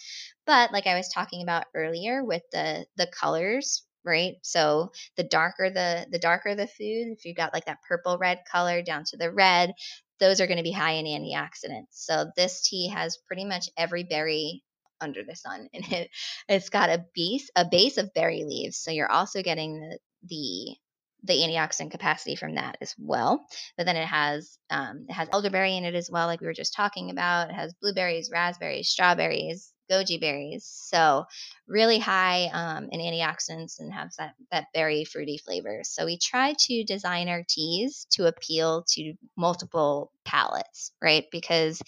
But 0.46 0.72
like 0.72 0.86
I 0.86 0.96
was 0.96 1.08
talking 1.08 1.42
about 1.42 1.66
earlier 1.74 2.24
with 2.24 2.42
the 2.52 2.86
the 2.96 3.06
colors, 3.06 3.84
right? 4.04 4.34
So 4.42 4.92
the 5.16 5.24
darker 5.24 5.70
the 5.70 6.06
the 6.10 6.18
darker 6.18 6.54
the 6.54 6.66
food, 6.66 7.08
if 7.12 7.24
you've 7.24 7.36
got 7.36 7.52
like 7.52 7.66
that 7.66 7.82
purple 7.86 8.18
red 8.18 8.40
color 8.50 8.82
down 8.82 9.04
to 9.08 9.16
the 9.16 9.30
red, 9.30 9.72
those 10.18 10.40
are 10.40 10.46
going 10.46 10.58
to 10.58 10.62
be 10.62 10.72
high 10.72 10.92
in 10.92 11.06
antioxidants. 11.06 11.88
So 11.92 12.26
this 12.36 12.62
tea 12.62 12.88
has 12.88 13.18
pretty 13.26 13.44
much 13.44 13.68
every 13.76 14.04
berry 14.04 14.62
under 15.00 15.22
the 15.24 15.36
sun 15.36 15.68
in 15.72 15.84
it. 15.92 16.10
It's 16.48 16.70
got 16.70 16.90
a 16.90 17.04
base 17.14 17.50
a 17.54 17.66
base 17.70 17.98
of 17.98 18.14
berry 18.14 18.44
leaves, 18.44 18.78
so 18.78 18.90
you're 18.90 19.10
also 19.10 19.42
getting 19.42 19.80
the 19.80 19.98
the 20.22 20.76
the 21.24 21.34
antioxidant 21.34 21.90
capacity 21.90 22.36
from 22.36 22.54
that 22.54 22.76
as 22.80 22.94
well. 22.98 23.46
But 23.76 23.86
then 23.86 23.96
it 23.96 24.06
has 24.06 24.58
um, 24.70 25.06
it 25.08 25.12
has 25.12 25.28
elderberry 25.32 25.76
in 25.76 25.84
it 25.84 25.94
as 25.94 26.10
well, 26.10 26.26
like 26.26 26.40
we 26.40 26.46
were 26.46 26.52
just 26.52 26.74
talking 26.74 27.10
about. 27.10 27.50
It 27.50 27.54
has 27.54 27.74
blueberries, 27.74 28.30
raspberries, 28.32 28.88
strawberries, 28.88 29.72
goji 29.90 30.20
berries. 30.20 30.64
So 30.64 31.24
really 31.66 31.98
high 31.98 32.48
um, 32.52 32.88
in 32.90 33.00
antioxidants 33.00 33.80
and 33.80 33.92
has 33.92 34.16
that 34.16 34.34
that 34.50 34.66
berry 34.74 35.04
fruity 35.04 35.38
flavor. 35.38 35.80
So 35.84 36.04
we 36.04 36.18
try 36.18 36.54
to 36.66 36.84
design 36.84 37.28
our 37.28 37.44
teas 37.48 38.06
to 38.12 38.26
appeal 38.26 38.84
to 38.90 39.14
multiple 39.36 40.12
palates, 40.24 40.92
right? 41.02 41.24
Because 41.32 41.80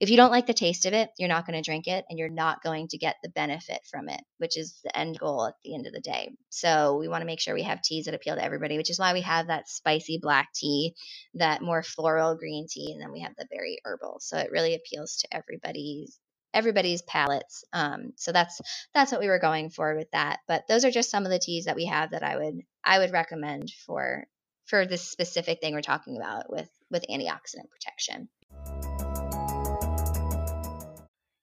if 0.00 0.10
you 0.10 0.16
don't 0.16 0.30
like 0.30 0.46
the 0.46 0.54
taste 0.54 0.86
of 0.86 0.92
it, 0.94 1.10
you're 1.18 1.28
not 1.28 1.46
going 1.46 1.56
to 1.56 1.68
drink 1.68 1.86
it 1.86 2.04
and 2.08 2.18
you're 2.18 2.28
not 2.28 2.62
going 2.62 2.88
to 2.88 2.98
get 2.98 3.16
the 3.22 3.28
benefit 3.28 3.80
from 3.90 4.08
it, 4.08 4.20
which 4.38 4.56
is 4.56 4.78
the 4.82 4.96
end 4.96 5.18
goal 5.18 5.46
at 5.46 5.54
the 5.62 5.74
end 5.74 5.86
of 5.86 5.92
the 5.92 6.00
day. 6.00 6.30
So 6.48 6.96
we 6.96 7.08
want 7.08 7.22
to 7.22 7.26
make 7.26 7.40
sure 7.40 7.54
we 7.54 7.64
have 7.64 7.82
teas 7.82 8.06
that 8.06 8.14
appeal 8.14 8.36
to 8.36 8.44
everybody, 8.44 8.78
which 8.78 8.90
is 8.90 8.98
why 8.98 9.12
we 9.12 9.20
have 9.22 9.48
that 9.48 9.68
spicy 9.68 10.18
black 10.20 10.48
tea, 10.54 10.94
that 11.34 11.62
more 11.62 11.82
floral 11.82 12.34
green 12.34 12.66
tea, 12.70 12.92
and 12.92 13.00
then 13.00 13.12
we 13.12 13.20
have 13.20 13.34
the 13.36 13.46
berry 13.50 13.78
herbal. 13.84 14.18
So 14.20 14.38
it 14.38 14.50
really 14.50 14.74
appeals 14.74 15.18
to 15.18 15.36
everybody's 15.36 16.18
everybody's 16.52 17.02
palates. 17.02 17.64
Um, 17.72 18.12
so 18.16 18.32
that's 18.32 18.60
that's 18.94 19.12
what 19.12 19.20
we 19.20 19.28
were 19.28 19.38
going 19.38 19.70
for 19.70 19.96
with 19.96 20.10
that. 20.12 20.40
But 20.48 20.64
those 20.68 20.84
are 20.84 20.90
just 20.90 21.10
some 21.10 21.24
of 21.24 21.30
the 21.30 21.38
teas 21.38 21.64
that 21.66 21.76
we 21.76 21.86
have 21.86 22.10
that 22.10 22.22
I 22.22 22.36
would 22.36 22.60
I 22.84 22.98
would 22.98 23.12
recommend 23.12 23.70
for 23.86 24.24
for 24.66 24.86
this 24.86 25.02
specific 25.02 25.60
thing 25.60 25.74
we're 25.74 25.82
talking 25.82 26.16
about 26.16 26.50
with 26.50 26.70
with 26.90 27.04
antioxidant 27.10 27.70
protection. 27.70 28.28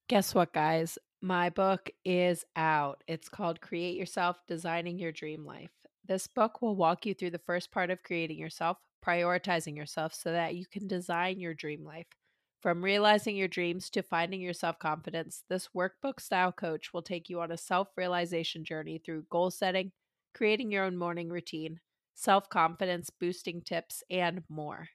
Guess 0.10 0.34
what, 0.34 0.54
guys? 0.54 0.98
My 1.22 1.50
book 1.50 1.90
is 2.06 2.46
out. 2.56 3.04
It's 3.08 3.28
called 3.28 3.60
Create 3.60 3.98
Yourself 3.98 4.38
Designing 4.48 5.00
Your 5.00 5.12
Dream 5.12 5.46
Life. 5.46 5.72
This 6.08 6.28
book 6.28 6.62
will 6.62 6.76
walk 6.76 7.06
you 7.06 7.14
through 7.14 7.32
the 7.32 7.40
first 7.40 7.72
part 7.72 7.90
of 7.90 8.04
creating 8.04 8.38
yourself, 8.38 8.78
prioritizing 9.06 9.76
yourself 9.76 10.14
so 10.14 10.32
that 10.32 10.56
you 10.56 10.66
can 10.66 10.88
design 10.88 11.40
your 11.40 11.54
dream 11.54 11.84
life. 11.84 12.08
From 12.62 12.84
realizing 12.84 13.36
your 13.36 13.48
dreams 13.48 13.90
to 13.92 14.04
finding 14.04 14.42
your 14.42 14.54
self 14.54 14.78
confidence, 14.78 15.44
this 15.48 15.70
workbook 15.70 16.20
style 16.20 16.52
coach 16.52 16.94
will 16.94 17.02
take 17.02 17.30
you 17.30 17.42
on 17.42 17.52
a 17.52 17.58
self 17.58 17.90
realization 17.98 18.64
journey 18.64 19.00
through 19.00 19.28
goal 19.30 19.50
setting, 19.50 19.92
creating 20.34 20.72
your 20.72 20.84
own 20.84 20.98
morning 20.98 21.30
routine, 21.30 21.80
self 22.14 22.50
confidence 22.50 23.10
boosting 23.10 23.62
tips, 23.62 24.04
and 24.10 24.44
more. 24.50 24.90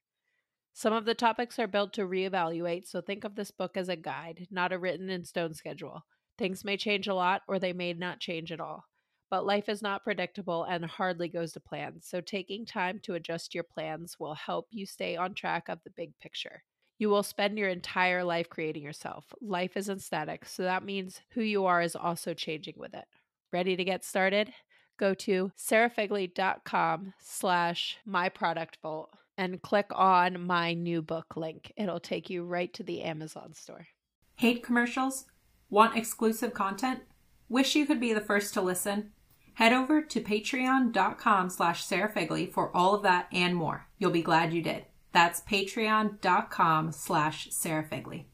Some 0.75 0.92
of 0.92 1.04
the 1.04 1.14
topics 1.14 1.59
are 1.59 1.66
built 1.66 1.92
to 1.95 2.02
reevaluate, 2.07 2.87
so 2.87 3.00
think 3.00 3.25
of 3.25 3.37
this 3.37 3.50
book 3.50 3.76
as 3.76 3.88
a 3.88 3.97
guide, 3.97 4.49
not 4.50 4.73
a 4.73 4.78
written 4.78 5.09
in 5.11 5.25
stone 5.25 5.54
schedule. 5.54 6.02
Things 6.38 6.64
may 6.64 6.76
change 6.76 7.09
a 7.09 7.14
lot 7.14 7.42
or 7.49 7.59
they 7.59 7.73
may 7.73 7.92
not 7.92 8.21
change 8.21 8.52
at 8.52 8.61
all. 8.61 8.87
But 9.31 9.47
life 9.47 9.69
is 9.69 9.83
not 9.83 10.04
predictable 10.04 10.64
and 10.64 10.85
hardly 10.85 11.28
goes 11.28 11.52
to 11.52 11.61
plan, 11.61 12.00
so 12.02 12.21
taking 12.21 12.66
time 12.66 13.00
to 13.00 13.14
adjust 13.14 13.54
your 13.54 13.64
plans 13.64 14.19
will 14.21 14.35
help 14.35 14.69
you 14.71 14.87
stay 14.87 15.16
on 15.16 15.35
track 15.35 15.69
of 15.69 15.83
the 15.85 15.90
big 15.90 16.19
picture. 16.19 16.64
You 16.99 17.08
will 17.08 17.22
spend 17.22 17.58
your 17.58 17.68
entire 17.68 18.22
life 18.22 18.49
creating 18.49 18.82
yourself. 18.82 19.32
Life 19.40 19.76
isn't 19.76 20.02
static, 20.02 20.44
so 20.46 20.62
that 20.62 20.84
means 20.84 21.20
who 21.30 21.42
you 21.42 21.66
are 21.66 21.82
is 21.82 21.96
also 21.96 22.34
changing 22.34 22.75
with 22.76 22.94
it. 22.94 23.06
Ready 23.52 23.76
to 23.76 23.84
get 23.84 24.04
started? 24.04 24.52
Go 24.99 25.14
to 25.14 25.50
sarahfegley.com 25.58 27.14
slash 27.18 27.99
my 28.06 28.28
product 28.28 28.78
vault 28.82 29.11
and 29.37 29.62
click 29.62 29.87
on 29.94 30.46
my 30.46 30.75
new 30.75 31.02
book 31.02 31.37
link. 31.37 31.72
It'll 31.76 32.00
take 32.00 32.30
you 32.30 32.44
right 32.44 32.72
to 32.75 32.82
the 32.82 33.02
Amazon 33.02 33.52
store. 33.54 33.88
Hate 34.37 34.62
commercials? 34.62 35.26
Want 35.70 35.96
exclusive 35.96 36.54
content? 36.54 37.00
Wish 37.49 37.75
you 37.75 37.87
could 37.87 38.00
be 38.00 38.12
the 38.12 38.20
first 38.20 38.54
to 38.54 38.61
listen? 38.61 39.12
Head 39.54 39.72
over 39.72 40.02
to 40.02 40.20
patreon.com 40.20 41.50
slash 41.50 41.84
Sarah 41.84 42.49
for 42.52 42.75
all 42.76 42.94
of 42.94 43.02
that 43.02 43.28
and 43.32 43.56
more. 43.56 43.88
You'll 43.99 44.11
be 44.11 44.22
glad 44.22 44.52
you 44.52 44.62
did. 44.62 44.87
That's 45.12 45.40
patreon.com 45.42 46.92
slash 46.92 47.49
Sarah 47.50 47.85
Fegley. 47.85 48.25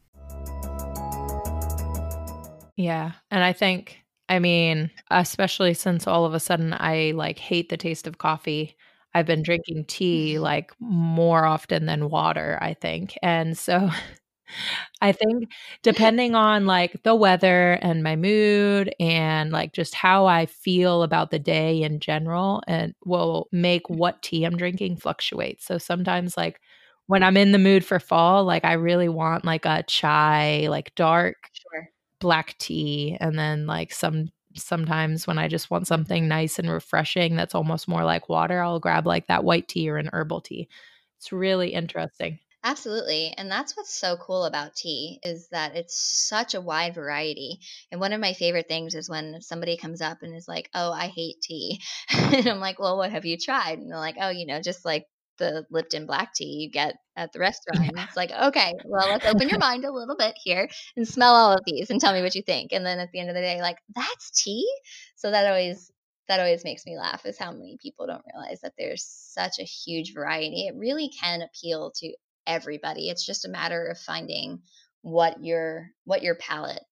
Yeah. 2.79 3.11
And 3.29 3.43
I 3.43 3.51
think, 3.51 3.99
I 4.29 4.39
mean, 4.39 4.89
especially 5.11 5.73
since 5.73 6.07
all 6.07 6.23
of 6.23 6.33
a 6.33 6.39
sudden 6.39 6.73
I 6.73 7.11
like 7.13 7.37
hate 7.37 7.67
the 7.67 7.75
taste 7.75 8.07
of 8.07 8.19
coffee. 8.19 8.77
I've 9.13 9.25
been 9.25 9.43
drinking 9.43 9.85
tea 9.85 10.35
mm-hmm. 10.35 10.43
like 10.43 10.71
more 10.79 11.45
often 11.45 11.85
than 11.87 12.09
water, 12.09 12.57
I 12.61 12.75
think. 12.75 13.17
And 13.21 13.57
so 13.57 13.89
I 15.01 15.11
think 15.11 15.51
depending 15.83 16.35
on 16.35 16.65
like 16.65 17.03
the 17.03 17.15
weather 17.15 17.73
and 17.73 18.01
my 18.01 18.15
mood 18.15 18.93
and 18.99 19.51
like 19.51 19.73
just 19.73 19.93
how 19.93 20.25
I 20.25 20.45
feel 20.45 21.03
about 21.03 21.31
the 21.31 21.39
day 21.39 21.81
in 21.81 21.99
general 21.99 22.63
and 22.65 22.95
will 23.05 23.49
make 23.51 23.89
what 23.89 24.21
tea 24.21 24.45
I'm 24.45 24.57
drinking 24.57 24.97
fluctuate. 24.97 25.61
So 25.61 25.77
sometimes 25.77 26.37
like 26.37 26.61
when 27.09 27.23
I'm 27.23 27.37
in 27.37 27.51
the 27.53 27.57
mood 27.57 27.83
for 27.83 27.99
fall, 27.99 28.45
like 28.45 28.63
I 28.63 28.73
really 28.73 29.09
want 29.09 29.43
like 29.43 29.65
a 29.65 29.83
chai, 29.83 30.67
like 30.69 30.93
dark 30.95 31.37
sure. 31.53 31.89
black 32.19 32.57
tea 32.59 33.17
and 33.19 33.37
then 33.39 33.65
like 33.67 33.93
some 33.93 34.29
sometimes 34.55 35.27
when 35.27 35.39
I 35.39 35.47
just 35.47 35.71
want 35.71 35.87
something 35.87 36.27
nice 36.27 36.59
and 36.59 36.69
refreshing 36.69 37.35
that's 37.35 37.55
almost 37.55 37.87
more 37.87 38.03
like 38.03 38.29
water, 38.29 38.61
I'll 38.61 38.79
grab 38.79 39.07
like 39.07 39.27
that 39.27 39.43
white 39.43 39.67
tea 39.67 39.89
or 39.89 39.97
an 39.97 40.09
herbal 40.13 40.41
tea. 40.41 40.69
It's 41.17 41.31
really 41.31 41.73
interesting. 41.73 42.39
Absolutely. 42.63 43.33
And 43.37 43.49
that's 43.49 43.77
what's 43.77 43.93
so 43.93 44.17
cool 44.17 44.43
about 44.45 44.75
tea 44.75 45.19
is 45.23 45.47
that 45.49 45.75
it's 45.75 45.95
such 45.97 46.53
a 46.53 46.61
wide 46.61 46.93
variety. 46.93 47.59
And 47.91 48.01
one 48.01 48.11
of 48.11 48.19
my 48.19 48.33
favorite 48.33 48.67
things 48.67 48.95
is 48.95 49.09
when 49.09 49.41
somebody 49.41 49.77
comes 49.77 50.01
up 50.01 50.23
and 50.23 50.35
is 50.35 50.47
like, 50.47 50.69
"Oh, 50.73 50.91
I 50.91 51.07
hate 51.07 51.41
tea." 51.41 51.81
and 52.11 52.47
I'm 52.47 52.59
like, 52.59 52.77
"Well, 52.79 52.97
what 52.97 53.11
have 53.11 53.25
you 53.25 53.37
tried?" 53.37 53.79
And 53.79 53.89
they're 53.89 53.97
like, 53.97 54.17
"Oh, 54.19 54.29
you 54.29 54.45
know, 54.45 54.61
just 54.61 54.83
like 54.85 55.05
the 55.39 55.65
Lipton 55.71 56.05
black 56.05 56.33
tea 56.33 56.59
you 56.61 56.69
get 56.69 56.95
at 57.15 57.31
the 57.33 57.39
restaurant. 57.39 57.89
And 57.89 57.97
it's 58.07 58.15
like, 58.15 58.31
okay, 58.31 58.73
well, 58.85 59.09
let's 59.09 59.25
open 59.25 59.49
your 59.49 59.59
mind 59.59 59.85
a 59.85 59.91
little 59.91 60.15
bit 60.15 60.35
here 60.41 60.69
and 60.95 61.07
smell 61.07 61.33
all 61.33 61.53
of 61.53 61.61
these 61.65 61.89
and 61.89 61.99
tell 61.99 62.13
me 62.13 62.21
what 62.21 62.35
you 62.35 62.43
think. 62.43 62.71
And 62.71 62.85
then 62.85 62.99
at 62.99 63.11
the 63.11 63.19
end 63.19 63.29
of 63.29 63.35
the 63.35 63.41
day, 63.41 63.61
like, 63.61 63.77
that's 63.95 64.43
tea. 64.43 64.69
So 65.15 65.31
that 65.31 65.47
always 65.47 65.91
that 66.27 66.39
always 66.39 66.63
makes 66.63 66.85
me 66.85 66.95
laugh 66.95 67.25
is 67.25 67.39
how 67.39 67.51
many 67.51 67.77
people 67.81 68.05
don't 68.05 68.21
realize 68.31 68.61
that 68.61 68.73
there's 68.77 69.03
such 69.03 69.57
a 69.59 69.63
huge 69.63 70.13
variety. 70.13 70.67
It 70.67 70.75
really 70.77 71.09
can 71.19 71.41
appeal 71.41 71.91
to 71.95 72.13
everybody. 72.45 73.09
It's 73.09 73.25
just 73.25 73.45
a 73.45 73.49
matter 73.49 73.87
of 73.87 73.97
finding 73.97 74.61
what 75.01 75.43
your 75.43 75.89
what 76.05 76.21
your 76.21 76.35
palate 76.35 76.83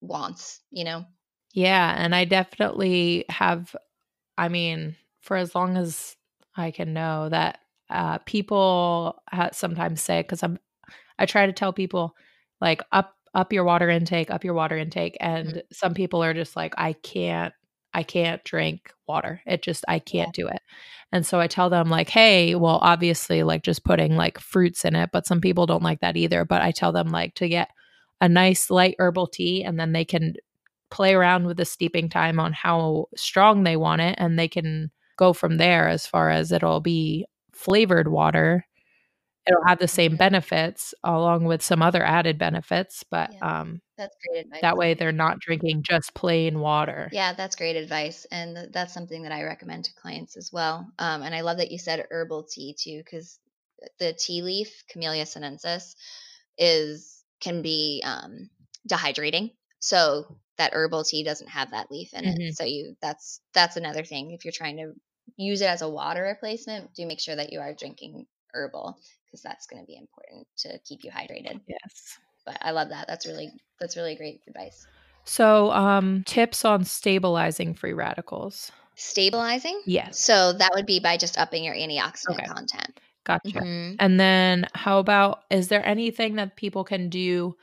wants, 0.00 0.60
you 0.70 0.84
know? 0.84 1.04
Yeah, 1.52 1.94
and 1.96 2.14
I 2.14 2.24
definitely 2.24 3.26
have 3.28 3.76
I 4.38 4.48
mean, 4.48 4.96
for 5.20 5.36
as 5.36 5.54
long 5.54 5.76
as 5.76 6.16
I 6.56 6.70
can 6.70 6.92
know 6.92 7.28
that 7.28 7.58
uh, 7.90 8.18
people 8.18 9.22
uh, 9.32 9.50
sometimes 9.52 10.02
say 10.02 10.22
because 10.22 10.42
I'm 10.42 10.58
I 11.18 11.26
try 11.26 11.46
to 11.46 11.52
tell 11.52 11.72
people 11.72 12.14
like 12.60 12.82
up 12.92 13.14
up 13.34 13.52
your 13.52 13.64
water 13.64 13.90
intake, 13.90 14.30
up 14.30 14.44
your 14.44 14.54
water 14.54 14.76
intake, 14.76 15.16
and 15.20 15.48
Mhm. 15.54 15.62
some 15.72 15.94
people 15.94 16.22
are 16.22 16.34
just 16.34 16.56
like 16.56 16.74
I 16.78 16.94
can't 16.94 17.54
I 17.94 18.02
can't 18.02 18.42
drink 18.44 18.92
water. 19.08 19.42
It 19.46 19.62
just 19.62 19.84
I 19.88 19.98
can't 20.00 20.32
do 20.34 20.48
it. 20.48 20.60
And 21.12 21.24
so 21.26 21.40
I 21.40 21.46
tell 21.46 21.70
them 21.70 21.88
like, 21.90 22.08
"Hey, 22.10 22.54
well 22.54 22.78
obviously 22.82 23.42
like 23.42 23.62
just 23.62 23.84
putting 23.84 24.16
like 24.16 24.38
fruits 24.40 24.84
in 24.84 24.94
it, 24.96 25.10
but 25.12 25.26
some 25.26 25.40
people 25.40 25.66
don't 25.66 25.82
like 25.82 26.00
that 26.00 26.16
either, 26.16 26.44
but 26.44 26.62
I 26.62 26.72
tell 26.72 26.92
them 26.92 27.08
like 27.08 27.34
to 27.36 27.48
get 27.48 27.70
a 28.20 28.28
nice 28.28 28.70
light 28.70 28.96
herbal 28.98 29.28
tea 29.28 29.62
and 29.64 29.78
then 29.78 29.92
they 29.92 30.04
can 30.04 30.34
play 30.90 31.14
around 31.14 31.46
with 31.46 31.56
the 31.58 31.64
steeping 31.64 32.08
time 32.08 32.38
on 32.40 32.52
how 32.52 33.06
strong 33.16 33.64
they 33.64 33.76
want 33.76 34.00
it 34.00 34.14
and 34.18 34.38
they 34.38 34.48
can 34.48 34.90
go 35.16 35.32
from 35.32 35.56
there 35.58 35.88
as 35.88 36.06
far 36.06 36.30
as 36.30 36.52
it'll 36.52 36.80
be 36.80 37.26
flavored 37.56 38.08
water 38.08 38.66
it'll 39.46 39.64
have 39.66 39.78
the 39.78 39.88
same 39.88 40.16
Mhm. 40.16 40.18
benefits 40.18 40.94
along 41.04 41.44
with 41.44 41.62
some 41.62 41.82
other 41.82 42.04
added 42.04 42.38
benefits 42.38 43.04
but 43.10 43.30
Yeah. 43.30 43.42
um 43.42 43.80
That's 43.96 44.16
great 44.26 44.40
advice. 44.46 44.62
that 44.62 44.76
way 44.76 44.94
they're 44.94 45.12
not 45.12 45.38
drinking 45.40 45.82
just 45.88 46.14
plain 46.14 46.60
water 46.60 47.12
Yeah, 47.12 47.32
that's 47.34 47.56
great 47.56 47.76
advice. 47.76 48.26
And 48.30 48.56
th- 48.56 48.68
that's 48.72 48.92
something 48.92 49.22
that 49.22 49.32
I 49.32 49.44
recommend 49.44 49.84
to 49.84 49.94
clients 49.94 50.36
as 50.36 50.50
well. 50.52 50.90
Um, 50.98 51.22
and 51.22 51.34
I 51.34 51.42
love 51.42 51.58
that 51.58 51.70
you 51.70 51.78
said 51.78 52.04
herbal 52.10 52.44
tea 52.44 52.74
too, 52.78 52.98
because 52.98 53.38
the 53.98 54.12
tea 54.12 54.42
leaf, 54.42 54.84
Camellia 54.90 55.26
sinensis, 55.26 55.94
is 56.58 57.24
can 57.40 57.62
be 57.62 58.02
um, 58.04 58.50
dehydrating. 58.90 59.54
So 59.80 60.38
that 60.58 60.72
herbal 60.74 61.04
tea 61.04 61.22
doesn't 61.24 61.48
have 61.50 61.70
that 61.72 61.90
leaf 61.90 62.12
in 62.14 62.24
Mhm. 62.24 62.26
it. 62.26 62.40
So 62.48 62.64
you 62.64 62.96
that's 63.02 63.40
that's 63.54 63.76
another 63.76 64.04
thing. 64.04 64.32
If 64.32 64.44
you're 64.44 64.52
trying 64.52 64.78
to 64.78 64.94
use 65.36 65.60
it 65.60 65.68
as 65.68 65.82
a 65.82 65.88
water 65.88 66.22
replacement, 66.22 66.94
do 66.94 67.06
make 67.06 67.20
sure 67.20 67.36
that 67.36 67.52
you 67.52 67.60
are 67.60 67.74
drinking 67.74 68.26
herbal 68.52 68.98
because 69.26 69.42
that's 69.42 69.66
going 69.66 69.82
to 69.82 69.86
be 69.86 69.96
important 69.96 70.46
to 70.58 70.78
keep 70.84 71.04
you 71.04 71.10
hydrated. 71.10 71.60
yes 71.66 72.18
But 72.46 72.58
I 72.60 72.72
love 72.72 72.90
that. 72.90 73.06
That's 73.08 73.26
really 73.26 73.50
that's 73.80 73.96
really 73.96 74.16
great 74.16 74.42
advice. 74.48 74.86
so 75.24 75.70
um 75.72 76.22
tips 76.24 76.64
on 76.64 76.84
stabilizing 76.84 77.74
free 77.74 77.92
radicals 77.92 78.70
Stabilizing? 78.96 79.80
yes 79.84 80.10
So 80.10 80.52
that 80.54 80.72
would 80.74 80.86
be 80.86 80.98
by 81.00 81.16
just 81.16 81.38
upping 81.38 81.62
your 81.64 81.74
antioxidant 81.74 82.42
Okay. 82.42 82.46
content. 82.46 82.98
gotcha 83.24 83.60
Mhm. 83.60 84.00
And 84.00 84.20
then 84.20 84.66
how 84.74 84.98
about 85.00 85.44
is 85.50 85.68
there 85.68 85.86
anything 85.86 86.36
that 86.36 86.56
people 86.56 86.84
can 86.84 87.08
do 87.10 87.56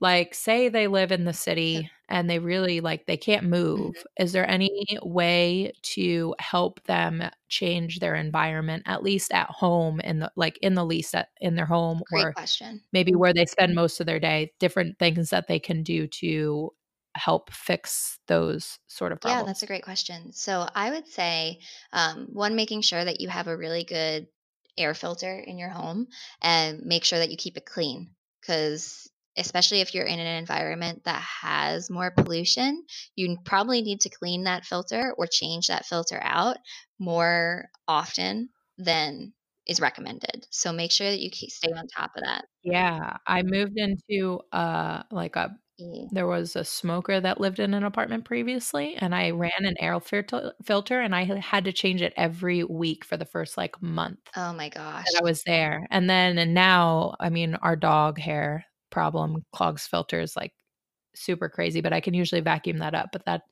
like 0.00 0.34
say 0.34 0.68
they 0.68 0.88
live 0.88 1.12
in 1.12 1.24
the 1.26 1.34
city 1.34 1.90
and 2.12 2.28
they 2.28 2.38
really 2.38 2.80
like 2.80 3.06
they 3.06 3.16
can't 3.16 3.46
move. 3.46 3.94
Is 4.20 4.32
there 4.32 4.48
any 4.48 4.86
way 5.02 5.72
to 5.82 6.34
help 6.38 6.82
them 6.84 7.22
change 7.48 7.98
their 7.98 8.14
environment 8.14 8.82
at 8.86 9.02
least 9.02 9.32
at 9.32 9.48
home 9.48 9.98
in 10.00 10.20
the 10.20 10.30
like 10.36 10.58
in 10.58 10.74
the 10.74 10.84
least 10.84 11.14
at, 11.14 11.30
in 11.40 11.56
their 11.56 11.66
home 11.66 12.02
Great 12.04 12.22
or 12.22 12.34
question. 12.34 12.82
maybe 12.92 13.14
where 13.14 13.32
they 13.32 13.46
spend 13.46 13.74
most 13.74 13.98
of 13.98 14.06
their 14.06 14.20
day, 14.20 14.52
different 14.60 14.98
things 14.98 15.30
that 15.30 15.48
they 15.48 15.58
can 15.58 15.82
do 15.82 16.06
to 16.06 16.70
help 17.14 17.50
fix 17.50 18.18
those 18.28 18.78
sort 18.88 19.12
of 19.12 19.20
problems? 19.20 19.40
Yeah, 19.40 19.46
that's 19.46 19.62
a 19.62 19.66
great 19.66 19.82
question. 19.82 20.32
So 20.32 20.68
I 20.74 20.90
would 20.90 21.06
say 21.08 21.60
um, 21.94 22.28
one, 22.32 22.56
making 22.56 22.82
sure 22.82 23.02
that 23.02 23.22
you 23.22 23.30
have 23.30 23.48
a 23.48 23.56
really 23.56 23.84
good 23.84 24.28
air 24.76 24.94
filter 24.94 25.38
in 25.38 25.58
your 25.58 25.68
home 25.70 26.08
and 26.42 26.80
make 26.84 27.04
sure 27.04 27.18
that 27.18 27.30
you 27.30 27.36
keep 27.38 27.56
it 27.56 27.66
clean 27.66 28.10
because 28.40 29.10
especially 29.36 29.80
if 29.80 29.94
you're 29.94 30.06
in 30.06 30.18
an 30.18 30.38
environment 30.38 31.02
that 31.04 31.22
has 31.22 31.90
more 31.90 32.10
pollution 32.10 32.84
you 33.16 33.36
probably 33.44 33.82
need 33.82 34.00
to 34.00 34.10
clean 34.10 34.44
that 34.44 34.64
filter 34.64 35.14
or 35.16 35.26
change 35.26 35.68
that 35.68 35.86
filter 35.86 36.18
out 36.22 36.56
more 36.98 37.68
often 37.88 38.48
than 38.78 39.32
is 39.66 39.80
recommended. 39.80 40.46
So 40.50 40.72
make 40.72 40.90
sure 40.90 41.08
that 41.08 41.20
you 41.20 41.30
stay 41.32 41.72
on 41.72 41.86
top 41.86 42.12
of 42.16 42.24
that. 42.24 42.44
Yeah, 42.62 43.16
I 43.26 43.42
moved 43.42 43.76
into 43.76 44.40
uh 44.52 45.02
like 45.10 45.36
a 45.36 45.56
there 46.12 46.28
was 46.28 46.54
a 46.54 46.64
smoker 46.64 47.20
that 47.20 47.40
lived 47.40 47.58
in 47.58 47.74
an 47.74 47.82
apartment 47.82 48.24
previously 48.24 48.94
and 48.96 49.14
I 49.14 49.30
ran 49.30 49.50
an 49.64 49.74
air 49.80 49.98
filter 49.98 50.52
filter 50.64 51.00
and 51.00 51.14
I 51.14 51.24
had 51.24 51.64
to 51.64 51.72
change 51.72 52.02
it 52.02 52.12
every 52.16 52.62
week 52.62 53.04
for 53.04 53.16
the 53.16 53.24
first 53.24 53.56
like 53.56 53.82
month 53.82 54.20
oh 54.36 54.52
my 54.52 54.68
gosh 54.68 55.06
that 55.06 55.20
I 55.20 55.24
was 55.24 55.42
there. 55.44 55.86
And 55.90 56.08
then 56.08 56.38
and 56.38 56.54
now, 56.54 57.14
I 57.20 57.30
mean, 57.30 57.56
our 57.56 57.76
dog 57.76 58.18
hair 58.18 58.66
problem 58.92 59.44
clogs 59.52 59.86
filters 59.86 60.36
like 60.36 60.52
super 61.14 61.48
crazy, 61.48 61.80
but 61.80 61.92
I 61.92 62.00
can 62.00 62.14
usually 62.14 62.40
vacuum 62.40 62.78
that 62.78 62.94
up, 62.94 63.08
but 63.12 63.24
that 63.26 63.42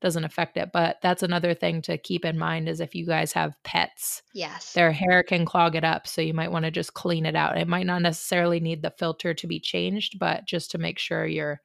doesn't 0.00 0.24
affect 0.24 0.56
it. 0.56 0.70
But 0.72 0.96
that's 1.02 1.22
another 1.22 1.52
thing 1.52 1.82
to 1.82 1.98
keep 1.98 2.24
in 2.24 2.38
mind 2.38 2.68
is 2.68 2.80
if 2.80 2.94
you 2.94 3.06
guys 3.06 3.32
have 3.32 3.62
pets, 3.62 4.22
yes 4.32 4.72
their 4.74 4.92
hair 4.92 5.22
can 5.22 5.44
clog 5.46 5.74
it 5.74 5.84
up. 5.84 6.06
So 6.06 6.20
you 6.20 6.34
might 6.34 6.52
want 6.52 6.66
to 6.66 6.70
just 6.70 6.94
clean 6.94 7.24
it 7.26 7.34
out. 7.34 7.58
It 7.58 7.66
might 7.66 7.86
not 7.86 8.02
necessarily 8.02 8.60
need 8.60 8.82
the 8.82 8.92
filter 8.98 9.32
to 9.34 9.46
be 9.46 9.58
changed, 9.58 10.18
but 10.18 10.44
just 10.46 10.70
to 10.72 10.78
make 10.78 10.98
sure 10.98 11.26
you're 11.26 11.62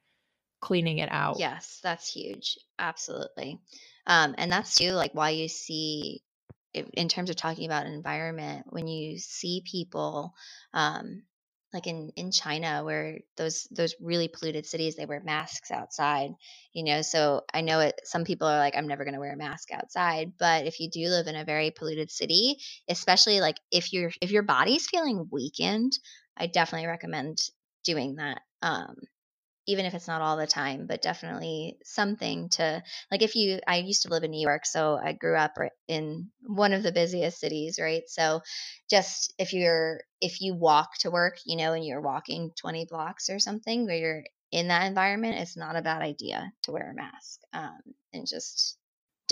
cleaning 0.60 0.98
it 0.98 1.10
out. 1.12 1.38
Yes, 1.38 1.78
that's 1.82 2.10
huge. 2.10 2.56
Absolutely. 2.78 3.60
Um, 4.06 4.34
and 4.38 4.50
that's 4.50 4.76
too 4.76 4.92
like 4.92 5.14
why 5.14 5.30
you 5.30 5.48
see 5.48 6.22
in 6.72 7.06
terms 7.06 7.28
of 7.28 7.36
talking 7.36 7.66
about 7.66 7.86
environment 7.86 8.64
when 8.70 8.86
you 8.86 9.18
see 9.18 9.62
people 9.70 10.34
um, 10.72 11.22
like 11.72 11.86
in 11.86 12.10
in 12.16 12.30
China 12.30 12.82
where 12.84 13.18
those 13.36 13.66
those 13.70 13.94
really 14.00 14.28
polluted 14.28 14.66
cities 14.66 14.96
they 14.96 15.06
wear 15.06 15.22
masks 15.24 15.70
outside 15.70 16.30
you 16.72 16.84
know 16.84 17.02
so 17.02 17.42
I 17.52 17.60
know 17.62 17.80
it 17.80 18.00
some 18.04 18.24
people 18.24 18.46
are 18.48 18.58
like 18.58 18.76
I'm 18.76 18.86
never 18.86 19.04
going 19.04 19.14
to 19.14 19.20
wear 19.20 19.32
a 19.32 19.36
mask 19.36 19.70
outside 19.72 20.32
but 20.38 20.66
if 20.66 20.80
you 20.80 20.90
do 20.90 21.08
live 21.08 21.26
in 21.26 21.36
a 21.36 21.44
very 21.44 21.70
polluted 21.70 22.10
city 22.10 22.58
especially 22.88 23.40
like 23.40 23.56
if 23.70 23.92
your 23.92 24.10
if 24.20 24.30
your 24.30 24.42
body's 24.42 24.86
feeling 24.86 25.28
weakened 25.30 25.98
I 26.36 26.46
definitely 26.46 26.88
recommend 26.88 27.38
doing 27.84 28.16
that 28.16 28.42
um 28.62 28.96
even 29.66 29.84
if 29.86 29.94
it's 29.94 30.08
not 30.08 30.22
all 30.22 30.36
the 30.36 30.46
time, 30.46 30.86
but 30.86 31.02
definitely 31.02 31.78
something 31.84 32.48
to 32.50 32.82
like 33.10 33.22
if 33.22 33.36
you 33.36 33.60
I 33.66 33.78
used 33.78 34.02
to 34.02 34.08
live 34.08 34.24
in 34.24 34.30
New 34.30 34.40
York, 34.40 34.66
so 34.66 34.98
I 35.02 35.12
grew 35.12 35.36
up 35.36 35.56
in 35.88 36.30
one 36.46 36.72
of 36.72 36.82
the 36.82 36.92
busiest 36.92 37.38
cities, 37.38 37.78
right? 37.80 38.02
So 38.08 38.40
just 38.90 39.32
if 39.38 39.52
you're 39.52 40.00
if 40.20 40.40
you 40.40 40.54
walk 40.54 40.98
to 41.00 41.10
work, 41.10 41.38
you 41.46 41.56
know, 41.56 41.72
and 41.72 41.84
you're 41.84 42.00
walking 42.00 42.50
20 42.56 42.86
blocks 42.86 43.30
or 43.30 43.38
something 43.38 43.86
where 43.86 43.96
you're 43.96 44.24
in 44.50 44.68
that 44.68 44.86
environment, 44.86 45.38
it's 45.38 45.56
not 45.56 45.76
a 45.76 45.82
bad 45.82 46.02
idea 46.02 46.52
to 46.62 46.72
wear 46.72 46.90
a 46.90 46.94
mask. 46.94 47.40
Um 47.52 47.80
and 48.12 48.26
just 48.26 48.76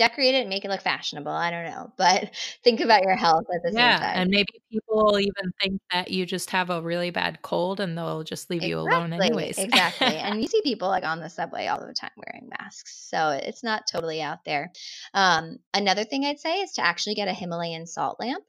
decorate 0.01 0.35
it 0.35 0.41
and 0.41 0.49
make 0.49 0.65
it 0.65 0.69
look 0.69 0.81
fashionable. 0.81 1.31
I 1.31 1.51
don't 1.51 1.65
know, 1.65 1.93
but 1.97 2.31
think 2.63 2.79
about 2.81 3.03
your 3.03 3.15
health 3.15 3.45
at 3.53 3.61
the 3.63 3.71
Yeah, 3.71 3.95
same 3.95 3.95
time. 3.95 4.21
and 4.21 4.29
maybe 4.29 4.61
people 4.71 5.05
will 5.05 5.19
even 5.19 5.51
think 5.61 5.81
that 5.91 6.11
you 6.11 6.25
just 6.25 6.49
have 6.49 6.69
a 6.69 6.81
really 6.81 7.09
bad 7.09 7.41
cold 7.41 7.79
and 7.79 7.97
they'll 7.97 8.23
just 8.23 8.49
leave 8.49 8.63
you 8.63 8.77
alone 8.79 9.13
Exactly, 9.13 9.27
anyways. 9.27 9.57
exactly. 9.57 10.15
And 10.17 10.41
you 10.41 10.47
see 10.47 10.61
people 10.61 10.89
like 10.89 11.03
on 11.05 11.19
the 11.19 11.29
subway 11.29 11.67
all 11.67 11.79
the 11.79 11.93
time 11.93 12.11
wearing 12.17 12.49
masks. 12.49 13.07
So 13.09 13.29
it's 13.29 13.63
not 13.63 13.83
totally 13.91 14.21
out 14.21 14.43
there. 14.45 14.71
Um, 15.13 15.57
another 15.73 16.03
thing 16.03 16.25
I'd 16.25 16.39
say 16.39 16.61
is 16.61 16.73
to 16.73 16.85
actually 16.85 17.15
get 17.15 17.27
a 17.29 17.33
Himalayan 17.33 17.87
salt 17.87 18.19
lamp 18.19 18.43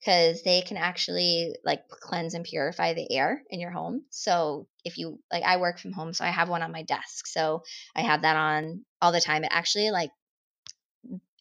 because 0.00 0.42
they 0.42 0.62
can 0.62 0.76
actually 0.76 1.54
like 1.64 1.80
cleanse 1.88 2.34
and 2.34 2.44
purify 2.44 2.94
the 2.94 3.10
air 3.14 3.42
in 3.50 3.60
your 3.60 3.70
home. 3.70 4.04
So 4.10 4.66
if 4.84 4.98
you 4.98 5.18
like, 5.30 5.44
I 5.44 5.58
work 5.58 5.78
from 5.78 5.92
home, 5.92 6.12
so 6.12 6.24
I 6.24 6.28
have 6.30 6.48
one 6.48 6.62
on 6.62 6.72
my 6.72 6.82
desk. 6.82 7.26
So 7.26 7.62
I 7.94 8.02
have 8.02 8.22
that 8.22 8.36
on 8.36 8.84
all 9.00 9.12
the 9.12 9.20
time. 9.20 9.44
It 9.44 9.52
actually 9.52 9.90
like 9.90 10.10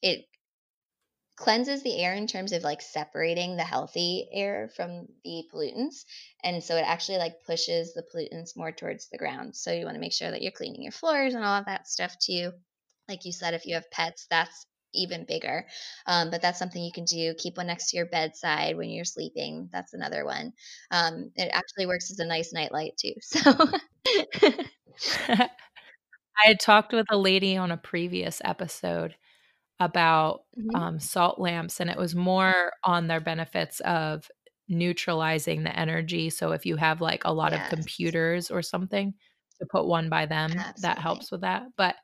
it 0.01 0.25
cleanses 1.41 1.81
the 1.81 1.97
air 1.97 2.13
in 2.13 2.27
terms 2.27 2.51
of 2.51 2.61
like 2.61 2.81
separating 2.81 3.55
the 3.55 3.63
healthy 3.63 4.27
air 4.31 4.69
from 4.75 5.07
the 5.23 5.43
pollutants 5.51 6.05
and 6.43 6.63
so 6.63 6.75
it 6.75 6.85
actually 6.85 7.17
like 7.17 7.43
pushes 7.47 7.93
the 7.93 8.03
pollutants 8.03 8.55
more 8.55 8.71
towards 8.71 9.09
the 9.09 9.17
ground. 9.17 9.55
So 9.55 9.71
you 9.71 9.85
want 9.85 9.95
to 9.95 10.01
make 10.01 10.13
sure 10.13 10.29
that 10.29 10.43
you're 10.43 10.51
cleaning 10.51 10.83
your 10.83 10.91
floors 10.91 11.33
and 11.33 11.43
all 11.43 11.57
of 11.57 11.65
that 11.65 11.87
stuff 11.87 12.15
too. 12.19 12.51
Like 13.09 13.25
you 13.25 13.31
said 13.31 13.55
if 13.55 13.65
you 13.65 13.73
have 13.73 13.89
pets 13.89 14.27
that's 14.29 14.67
even 14.93 15.25
bigger 15.25 15.65
um, 16.05 16.29
but 16.31 16.41
that's 16.41 16.59
something 16.59 16.83
you 16.83 16.91
can 16.91 17.05
do. 17.05 17.33
Keep 17.37 17.57
one 17.57 17.67
next 17.67 17.89
to 17.89 17.97
your 17.97 18.05
bedside 18.05 18.77
when 18.77 18.89
you're 18.89 19.05
sleeping 19.05 19.69
that's 19.73 19.93
another 19.93 20.23
one. 20.25 20.53
Um, 20.91 21.31
it 21.35 21.49
actually 21.51 21.87
works 21.87 22.11
as 22.11 22.19
a 22.19 22.25
nice 22.25 22.53
night 22.53 22.71
light 22.71 22.93
too 22.97 23.13
so. 23.21 23.39
I 26.37 26.47
had 26.47 26.59
talked 26.59 26.93
with 26.93 27.07
a 27.09 27.17
lady 27.17 27.57
on 27.57 27.71
a 27.71 27.77
previous 27.77 28.41
episode 28.43 29.15
about 29.81 30.45
Mhm. 30.55 30.81
um, 30.81 30.99
salt 30.99 31.39
lamps, 31.39 31.81
and 31.81 31.89
it 31.89 31.97
was 31.97 32.15
more 32.15 32.73
on 32.85 33.07
their 33.07 33.21
benefits 33.21 33.81
of 33.81 34.29
neutralizing 34.69 35.63
the 35.63 35.77
energy. 35.77 36.29
So 36.29 36.53
if 36.53 36.65
you 36.65 36.77
have 36.77 37.01
like 37.01 37.23
a 37.25 37.33
lot 37.33 37.53
of 37.53 37.65
computers 37.65 38.51
or 38.51 38.61
something, 38.61 39.13
to 39.59 39.67
put 39.71 39.87
one 39.87 40.09
by 40.09 40.25
them, 40.27 40.65
that 40.77 40.99
helps 40.99 41.31
with 41.31 41.41
that. 41.41 41.63
But 41.77 41.95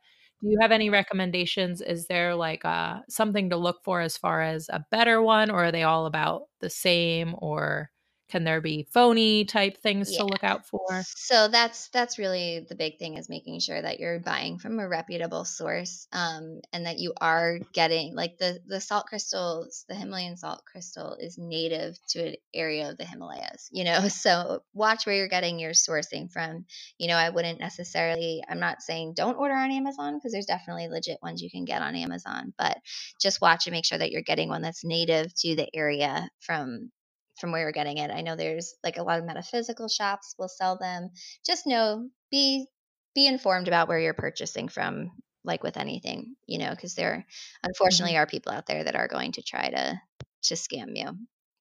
do 0.42 0.50
you 0.50 0.58
have 0.62 0.72
any 0.72 0.90
recommendations? 0.90 1.82
Is 1.82 2.08
there 2.08 2.36
like 2.36 2.66
uh, 2.66 3.02
something 3.10 3.50
to 3.50 3.58
look 3.58 3.84
for 3.84 4.02
as 4.02 4.18
far 4.18 4.42
as 4.44 4.70
a 4.70 4.86
better 4.92 5.22
one, 5.22 5.50
or 5.52 5.66
are 5.66 5.72
they 5.72 5.84
all 5.84 6.06
about 6.06 6.44
the 6.60 6.70
same? 6.70 7.36
Or 7.40 7.90
can 8.30 8.44
there 8.44 8.62
be 8.62 8.84
phony 8.92 9.46
type 9.46 9.78
things 9.78 10.12
Yeah. 10.12 10.20
to 10.20 10.26
look 10.26 10.44
out 10.44 10.66
for? 10.66 11.08
So 11.16 11.48
that's 11.48 11.90
that's 11.90 12.18
really 12.18 12.66
the 12.68 12.76
big 12.76 12.98
thing 13.00 13.18
is 13.18 13.30
making 13.30 13.60
sure 13.60 13.82
that 13.82 14.00
you're 14.00 14.20
buying 14.20 14.60
from 14.60 14.80
a 14.80 14.88
reputable 14.88 15.46
source, 15.46 16.08
um, 16.12 16.62
and 16.74 16.86
that 16.86 17.00
you 17.00 17.14
are 17.20 17.60
getting 17.74 18.16
like 18.16 18.38
the 18.38 18.60
the 18.66 18.82
salt 18.82 19.06
crystals. 19.08 19.86
The 19.88 19.96
Himalayan 19.96 20.38
salt 20.38 20.64
crystal 20.66 21.16
is 21.20 21.38
native 21.38 21.98
to 22.10 22.30
an 22.30 22.36
area 22.54 22.90
of 22.90 22.98
the 22.98 23.06
Himalayas. 23.06 23.70
You 23.72 23.84
know, 23.86 24.08
so 24.10 24.64
watch 24.74 25.06
where 25.06 25.16
you're 25.16 25.28
getting 25.28 25.60
your 25.60 25.72
sourcing 25.72 26.32
from. 26.32 26.66
You 26.98 27.08
know, 27.08 27.16
I 27.16 27.30
wouldn't 27.30 27.60
necessarily. 27.60 28.44
I'm 28.48 28.60
not 28.60 28.82
saying 28.82 29.14
don't 29.16 29.38
order 29.38 29.56
on 29.56 29.72
Amazon 29.72 30.16
because 30.16 30.32
there's 30.32 30.46
definitely 30.46 30.88
legit 30.88 31.20
ones 31.22 31.42
you 31.42 31.50
can 31.50 31.66
get 31.66 31.82
on 31.82 31.96
Amazon, 31.96 32.54
but 32.58 32.78
just 33.22 33.42
watch 33.42 33.68
and 33.68 33.74
make 33.74 33.86
sure 33.86 33.98
that 33.98 34.12
you're 34.12 34.22
getting 34.22 34.50
one 34.50 34.62
that's 34.62 34.84
native 34.84 35.34
to 35.36 35.56
the 35.56 35.68
area 35.76 36.30
from 36.40 36.92
from 37.40 37.52
where 37.52 37.62
you're 37.62 37.72
getting 37.72 37.98
it. 37.98 38.12
I 38.12 38.22
know 38.22 38.36
there's 38.36 38.76
like 38.84 38.98
a 38.98 39.04
lot 39.04 39.20
of 39.20 39.26
metaphysical 39.26 39.88
shops 39.88 40.36
will 40.38 40.50
sell 40.50 40.78
them. 40.78 41.10
Just 41.46 41.68
know 41.68 42.10
be 42.32 42.68
be 43.16 43.28
informed 43.28 43.68
about 43.68 43.88
where 43.88 44.00
you're 44.00 44.14
purchasing 44.14 44.68
from 44.68 45.12
like 45.44 45.64
with 45.64 45.78
anything, 45.78 46.36
you 46.46 46.60
know, 46.60 46.70
because 46.70 46.96
there 46.96 47.26
unfortunately 47.64 48.18
are 48.18 48.28
people 48.28 48.52
out 48.52 48.68
there 48.68 48.84
that 48.84 48.96
are 48.96 49.08
going 49.08 49.34
to 49.34 49.42
try 49.42 49.70
to 49.70 50.02
to 50.44 50.54
scam 50.56 50.96
you. 50.96 51.18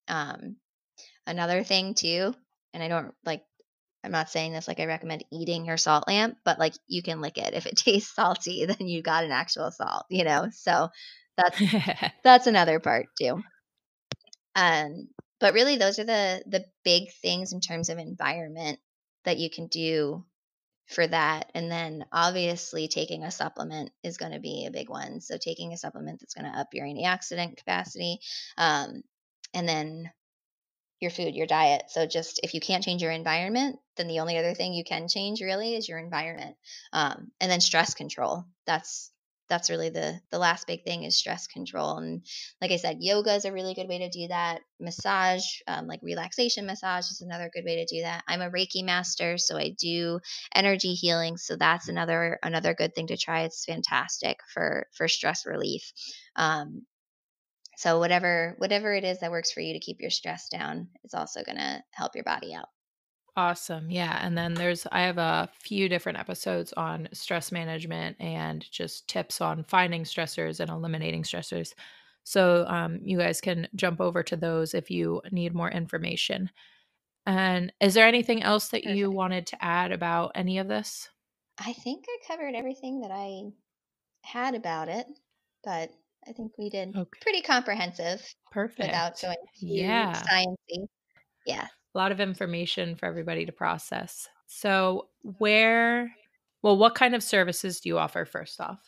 Um 0.08 0.56
another 1.26 1.64
thing 1.64 1.94
too, 1.94 2.34
and 2.74 2.82
I 2.82 2.88
don't 2.88 3.14
like 3.24 3.42
I'm 4.04 4.12
not 4.12 4.30
saying 4.30 4.52
this 4.52 4.68
like 4.68 4.80
I 4.80 4.86
recommend 4.86 5.24
eating 5.32 5.64
your 5.64 5.76
salt 5.76 6.06
lamp, 6.06 6.36
but 6.44 6.58
like 6.58 6.74
you 6.86 7.02
can 7.02 7.20
lick 7.20 7.38
it. 7.38 7.54
If 7.54 7.66
it 7.66 7.76
tastes 7.76 8.14
salty, 8.14 8.66
then 8.66 8.88
you 8.88 9.02
got 9.02 9.24
an 9.24 9.32
actual 9.32 9.70
salt, 9.70 10.06
you 10.08 10.24
know. 10.24 10.48
So 10.52 10.88
that's 11.36 11.60
that's 12.24 12.46
another 12.46 12.80
part 12.80 13.06
too. 13.20 13.42
Um, 14.54 15.08
but 15.40 15.54
really, 15.54 15.76
those 15.76 15.98
are 15.98 16.04
the 16.04 16.42
the 16.46 16.64
big 16.84 17.12
things 17.22 17.52
in 17.52 17.60
terms 17.60 17.88
of 17.88 17.98
environment 17.98 18.78
that 19.24 19.38
you 19.38 19.50
can 19.50 19.66
do 19.66 20.24
for 20.88 21.06
that. 21.06 21.50
And 21.54 21.70
then 21.70 22.04
obviously, 22.12 22.88
taking 22.88 23.24
a 23.24 23.30
supplement 23.30 23.90
is 24.02 24.18
going 24.18 24.32
to 24.32 24.40
be 24.40 24.66
a 24.66 24.72
big 24.72 24.88
one. 24.88 25.20
So 25.20 25.36
taking 25.36 25.72
a 25.72 25.76
supplement 25.76 26.20
that's 26.20 26.34
going 26.34 26.50
to 26.50 26.58
up 26.58 26.68
your 26.72 26.86
antioxidant 26.86 27.56
capacity, 27.56 28.20
um, 28.56 29.02
and 29.52 29.68
then 29.68 30.10
your 31.00 31.10
food, 31.10 31.34
your 31.34 31.46
diet. 31.46 31.84
So 31.88 32.06
just 32.06 32.40
if 32.42 32.54
you 32.54 32.60
can't 32.60 32.82
change 32.82 33.02
your 33.02 33.10
environment, 33.10 33.78
then 33.96 34.08
the 34.08 34.20
only 34.20 34.38
other 34.38 34.54
thing 34.54 34.72
you 34.72 34.84
can 34.84 35.08
change 35.08 35.40
really 35.42 35.74
is 35.74 35.88
your 35.88 35.98
environment. 35.98 36.56
Um, 36.92 37.30
and 37.40 37.50
then 37.50 37.60
stress 37.60 37.94
control. 37.94 38.44
That's 38.66 39.10
that's 39.48 39.70
really 39.70 39.90
the 39.90 40.20
the 40.30 40.38
last 40.38 40.66
big 40.66 40.84
thing 40.84 41.04
is 41.04 41.16
stress 41.16 41.46
control 41.46 41.98
and 41.98 42.22
like 42.60 42.70
i 42.70 42.76
said 42.76 42.98
yoga 43.00 43.34
is 43.34 43.44
a 43.44 43.52
really 43.52 43.74
good 43.74 43.88
way 43.88 43.98
to 43.98 44.08
do 44.08 44.28
that. 44.28 44.60
Massage 44.78 45.44
um, 45.66 45.86
like 45.86 46.00
relaxation 46.02 46.66
massage 46.66 47.10
is 47.10 47.22
another 47.22 47.50
good 47.52 47.64
way 47.64 47.76
to 47.76 47.94
do 47.94 48.02
that. 48.02 48.22
I'm 48.28 48.42
a 48.42 48.50
reiki 48.50 48.84
master 48.84 49.38
so 49.38 49.56
i 49.56 49.74
do 49.78 50.20
energy 50.54 50.94
healing 50.94 51.36
so 51.36 51.56
that's 51.56 51.88
another 51.88 52.38
another 52.42 52.74
good 52.74 52.94
thing 52.94 53.08
to 53.08 53.16
try. 53.16 53.42
It's 53.42 53.64
fantastic 53.64 54.38
for 54.52 54.86
for 54.94 55.08
stress 55.08 55.46
relief. 55.46 55.92
Um, 56.36 56.82
so 57.76 57.98
whatever 57.98 58.54
whatever 58.58 58.94
it 58.94 59.04
is 59.04 59.20
that 59.20 59.30
works 59.30 59.52
for 59.52 59.60
you 59.60 59.74
to 59.74 59.80
keep 59.80 60.00
your 60.00 60.10
stress 60.10 60.48
down 60.48 60.88
is 61.04 61.14
also 61.14 61.42
going 61.44 61.58
to 61.58 61.82
help 61.92 62.14
your 62.14 62.24
body 62.24 62.54
out 62.54 62.68
Awesome. 63.36 63.90
Yeah. 63.90 64.18
And 64.22 64.36
then 64.36 64.54
there's, 64.54 64.86
I 64.92 65.02
have 65.02 65.18
a 65.18 65.50
few 65.60 65.88
different 65.90 66.18
episodes 66.18 66.72
on 66.72 67.08
stress 67.12 67.52
management 67.52 68.16
and 68.18 68.68
just 68.70 69.08
tips 69.08 69.42
on 69.42 69.62
finding 69.64 70.04
stressors 70.04 70.58
and 70.58 70.70
eliminating 70.70 71.22
stressors. 71.22 71.74
So 72.24 72.64
um, 72.66 72.98
you 73.02 73.18
guys 73.18 73.42
can 73.42 73.68
jump 73.74 74.00
over 74.00 74.22
to 74.22 74.36
those 74.36 74.72
if 74.72 74.90
you 74.90 75.20
need 75.32 75.54
more 75.54 75.70
information. 75.70 76.50
And 77.26 77.72
is 77.80 77.94
there 77.94 78.06
anything 78.08 78.42
else 78.42 78.68
that 78.70 78.84
you 78.84 79.10
wanted 79.10 79.46
to 79.48 79.64
add 79.64 79.92
about 79.92 80.32
any 80.34 80.58
of 80.58 80.68
this? 80.68 81.10
i 81.58 81.72
think 81.72 82.04
i 82.08 82.18
covered 82.26 82.54
everything 82.54 83.00
that 83.00 83.10
i 83.10 83.42
had 84.24 84.54
about 84.54 84.88
it 84.88 85.06
but 85.64 85.90
i 86.28 86.32
think 86.32 86.52
we 86.58 86.70
did 86.70 86.96
Okay. 86.96 87.20
pretty 87.20 87.42
comprehensive 87.42 88.22
Perfect. 88.50 88.80
without 88.80 89.20
going 89.20 89.36
too 89.60 89.66
Yeah. 89.66 90.14
sciencey 90.14 90.86
yeah 91.46 91.68
a 91.96 91.98
lot 91.98 92.12
of 92.12 92.20
information 92.20 92.94
for 92.94 93.06
everybody 93.06 93.46
to 93.46 93.52
process. 93.52 94.28
So, 94.46 95.08
where, 95.22 96.14
well, 96.62 96.76
what 96.76 96.94
kind 96.94 97.14
of 97.14 97.22
services 97.22 97.80
do 97.80 97.88
you 97.88 97.98
offer 97.98 98.26
first 98.26 98.60
off? 98.60 98.78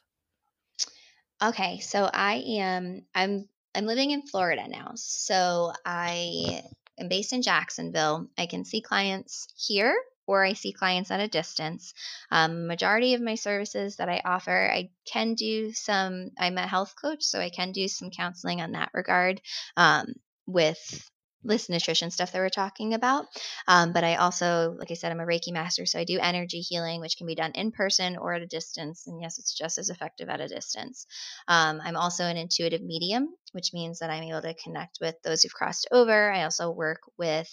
Okay, 1.43 1.79
so 1.79 2.11
I 2.13 2.43
am 2.47 3.07
I'm 3.15 3.49
I'm 3.75 3.87
living 3.87 4.11
in 4.11 4.27
Florida 4.27 4.69
now. 4.69 4.93
So 4.97 5.73
I 5.87 6.63
am 6.99 7.09
based 7.09 7.33
in 7.33 7.43
Jacksonville. 7.43 8.29
I 8.37 8.47
can 8.47 8.65
see 8.65 8.83
clients 8.83 9.49
here 9.57 9.97
or 10.27 10.45
I 10.45 10.53
see 10.53 10.73
clients 10.73 11.11
at 11.11 11.21
a 11.21 11.29
distance. 11.29 11.95
Um, 12.31 12.67
majority 12.67 13.15
of 13.15 13.23
my 13.23 13.37
services 13.37 13.97
that 13.97 14.11
I 14.11 14.21
offer, 14.23 14.71
I 14.71 14.91
can 15.07 15.35
do 15.35 15.73
some. 15.73 16.31
I'm 16.39 16.59
a 16.59 16.67
health 16.67 16.95
coach, 17.01 17.23
so 17.23 17.41
I 17.41 17.49
can 17.49 17.73
do 17.73 17.89
some 17.89 18.11
counseling 18.11 18.61
on 18.61 18.73
that 18.73 18.91
regard 18.93 19.41
um, 19.79 20.13
with 20.47 21.09
this 21.49 21.69
nutrition 21.69 22.11
stuff 22.11 22.33
that 22.33 22.39
we're 22.39 22.49
talking 22.49 22.95
about. 22.95 23.27
Um, 23.67 23.93
but 23.93 24.05
I 24.05 24.17
also, 24.17 24.77
like 24.79 24.91
I 24.91 24.95
said, 24.95 25.11
I'm 25.11 25.21
a 25.21 25.27
Reiki 25.27 25.53
master, 25.53 25.87
so 25.87 25.99
I 25.99 26.05
do 26.05 26.19
energy 26.21 26.61
healing, 26.61 27.01
which 27.01 27.17
can 27.17 27.27
be 27.27 27.35
done 27.35 27.53
in 27.55 27.73
person 27.73 28.17
or 28.17 28.35
at 28.35 28.43
a 28.43 28.47
distance. 28.47 29.07
And 29.07 29.21
yes, 29.21 29.39
it's 29.39 29.57
just 29.57 29.79
as 29.79 29.91
effective 29.91 30.29
at 30.29 30.41
a 30.41 30.49
distance. 30.49 31.07
Um, 31.49 31.81
I'm 31.83 31.97
also 31.97 32.25
an 32.25 32.37
intuitive 32.37 32.83
medium, 32.83 33.29
which 33.53 33.73
means 33.73 33.99
that 33.99 34.11
I'm 34.11 34.23
able 34.23 34.43
to 34.43 34.55
connect 34.55 34.99
with 35.01 35.17
those 35.25 35.43
who've 35.43 35.53
crossed 35.53 35.89
over. 35.91 36.33
I 36.33 36.45
also 36.45 36.71
work 36.71 37.01
with 37.19 37.49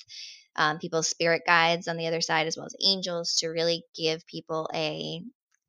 um, 0.56 0.80
people's 0.80 1.08
spirit 1.08 1.44
guides 1.46 1.88
on 1.88 1.98
the 1.98 2.08
other 2.08 2.22
side, 2.22 2.48
as 2.48 2.58
well 2.58 2.66
as 2.66 2.76
angels, 2.86 3.36
to 3.36 3.48
really 3.48 3.84
give 3.96 4.26
people 4.28 4.70
a 4.74 5.22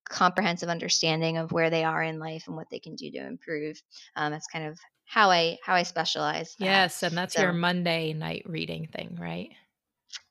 comprehensive 0.09 0.69
understanding 0.69 1.37
of 1.37 1.53
where 1.53 1.71
they 1.71 1.85
are 1.85 2.03
in 2.03 2.21
life 2.21 2.45
and 2.47 2.57
what 2.57 2.69
they 2.71 2.79
can 2.79 2.95
do 2.95 3.11
to 3.11 3.27
improve. 3.27 3.81
Um, 4.15 4.33
that's 4.33 4.47
kind 4.47 4.67
of 4.67 4.79
how 5.07 5.31
I 5.31 5.59
how 5.63 5.75
I 5.75 5.85
specialize. 5.85 6.55
that. 6.59 6.65
Yes, 6.65 7.03
and 7.03 7.17
that's 7.17 7.37
your 7.37 7.53
Monday 7.53 8.13
night 8.13 8.43
reading 8.47 8.89
thing, 8.93 9.17
right? 9.21 9.51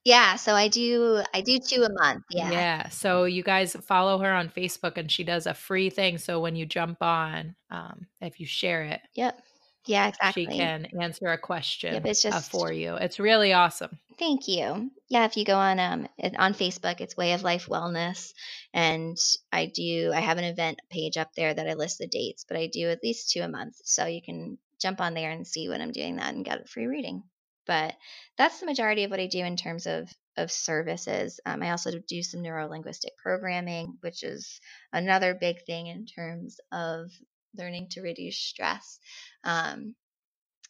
Yeah, 0.04 0.36
so 0.36 0.54
I 0.54 0.68
do 0.68 1.24
I 1.34 1.42
do 1.42 1.58
two 1.60 1.84
a 1.84 1.92
month. 1.92 2.26
Yeah. 2.30 2.52
Yeah. 2.52 2.90
So 2.90 3.24
you 3.24 3.42
guys 3.42 3.76
follow 3.88 4.20
her 4.20 4.32
on 4.32 4.50
Facebook 4.50 4.98
and 4.98 5.12
she 5.12 5.24
does 5.24 5.48
a 5.48 5.54
free 5.54 5.90
thing. 5.90 6.20
So 6.20 6.40
when 6.40 6.56
you 6.56 6.66
jump 6.66 7.02
on, 7.02 7.56
um, 7.72 8.06
if 8.22 8.40
you 8.40 8.46
share 8.46 8.84
it, 8.84 9.02
Yep. 9.16 9.42
Yeah, 9.88 10.08
exactly. 10.08 10.46
she 10.46 10.52
can 10.52 10.88
answer 11.00 11.28
a 11.28 11.38
question 11.38 12.06
it's 12.06 12.26
uh, 12.26 12.32
just- 12.32 12.52
for 12.52 12.72
you. 12.72 12.96
It's 12.96 13.20
really 13.20 13.54
awesome. 13.54 14.00
Thank 14.18 14.48
you. 14.48 14.90
Yeah, 15.10 15.26
if 15.26 15.36
you 15.38 15.44
go 15.44 15.58
on 15.58 15.80
um 15.80 16.08
on 16.38 16.54
Facebook, 16.54 17.02
it's 17.02 17.18
Way 17.18 17.34
of 17.34 17.44
Life 17.44 17.68
Wellness, 17.68 18.34
and 18.74 19.18
I 19.52 19.66
do 19.66 20.12
I 20.14 20.22
have 20.22 20.38
an 20.38 20.46
event 20.46 20.80
page 20.90 21.18
up 21.18 21.32
there 21.36 21.54
that 21.54 21.68
I 21.68 21.74
list 21.74 21.98
the 21.98 22.08
dates, 22.08 22.46
but 22.48 22.58
I 22.58 22.68
do 22.68 22.90
at 22.90 23.04
least 23.04 23.32
two 23.32 23.42
a 23.42 23.50
month, 23.50 23.76
so 23.84 24.06
you 24.06 24.22
can 24.22 24.58
jump 24.82 25.02
on 25.02 25.14
there 25.14 25.32
and 25.32 25.48
see 25.48 25.70
when 25.70 25.82
I'm 25.82 25.92
doing 25.92 26.18
that 26.18 26.34
and 26.34 26.46
get 26.46 26.62
a 26.62 26.66
free 26.66 26.88
reading. 26.88 27.24
But 27.68 27.96
that's 28.38 28.60
the 28.60 28.66
majority 28.66 29.04
of 29.04 29.12
what 29.12 29.20
I 29.20 29.28
do 29.28 29.40
in 29.40 29.58
terms 29.58 29.88
of 29.88 30.10
of 30.38 30.52
services. 30.52 31.40
Um, 31.46 31.64
I 31.64 31.72
also 31.72 31.92
do 32.08 32.22
some 32.22 32.42
neuro 32.42 32.68
linguistic 32.68 33.18
programming, 33.18 33.98
which 34.02 34.22
is 34.24 34.60
another 34.92 35.34
big 35.34 35.64
thing 35.66 35.88
in 35.88 36.06
terms 36.06 36.60
of 36.72 37.10
learning 37.58 37.88
to 37.92 38.02
reduce 38.02 38.38
stress. 38.38 39.00
Um, 39.44 39.96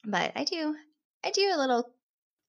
but 0.03 0.33
I 0.35 0.43
do 0.43 0.75
I 1.23 1.31
do 1.31 1.51
a 1.53 1.57
little 1.57 1.91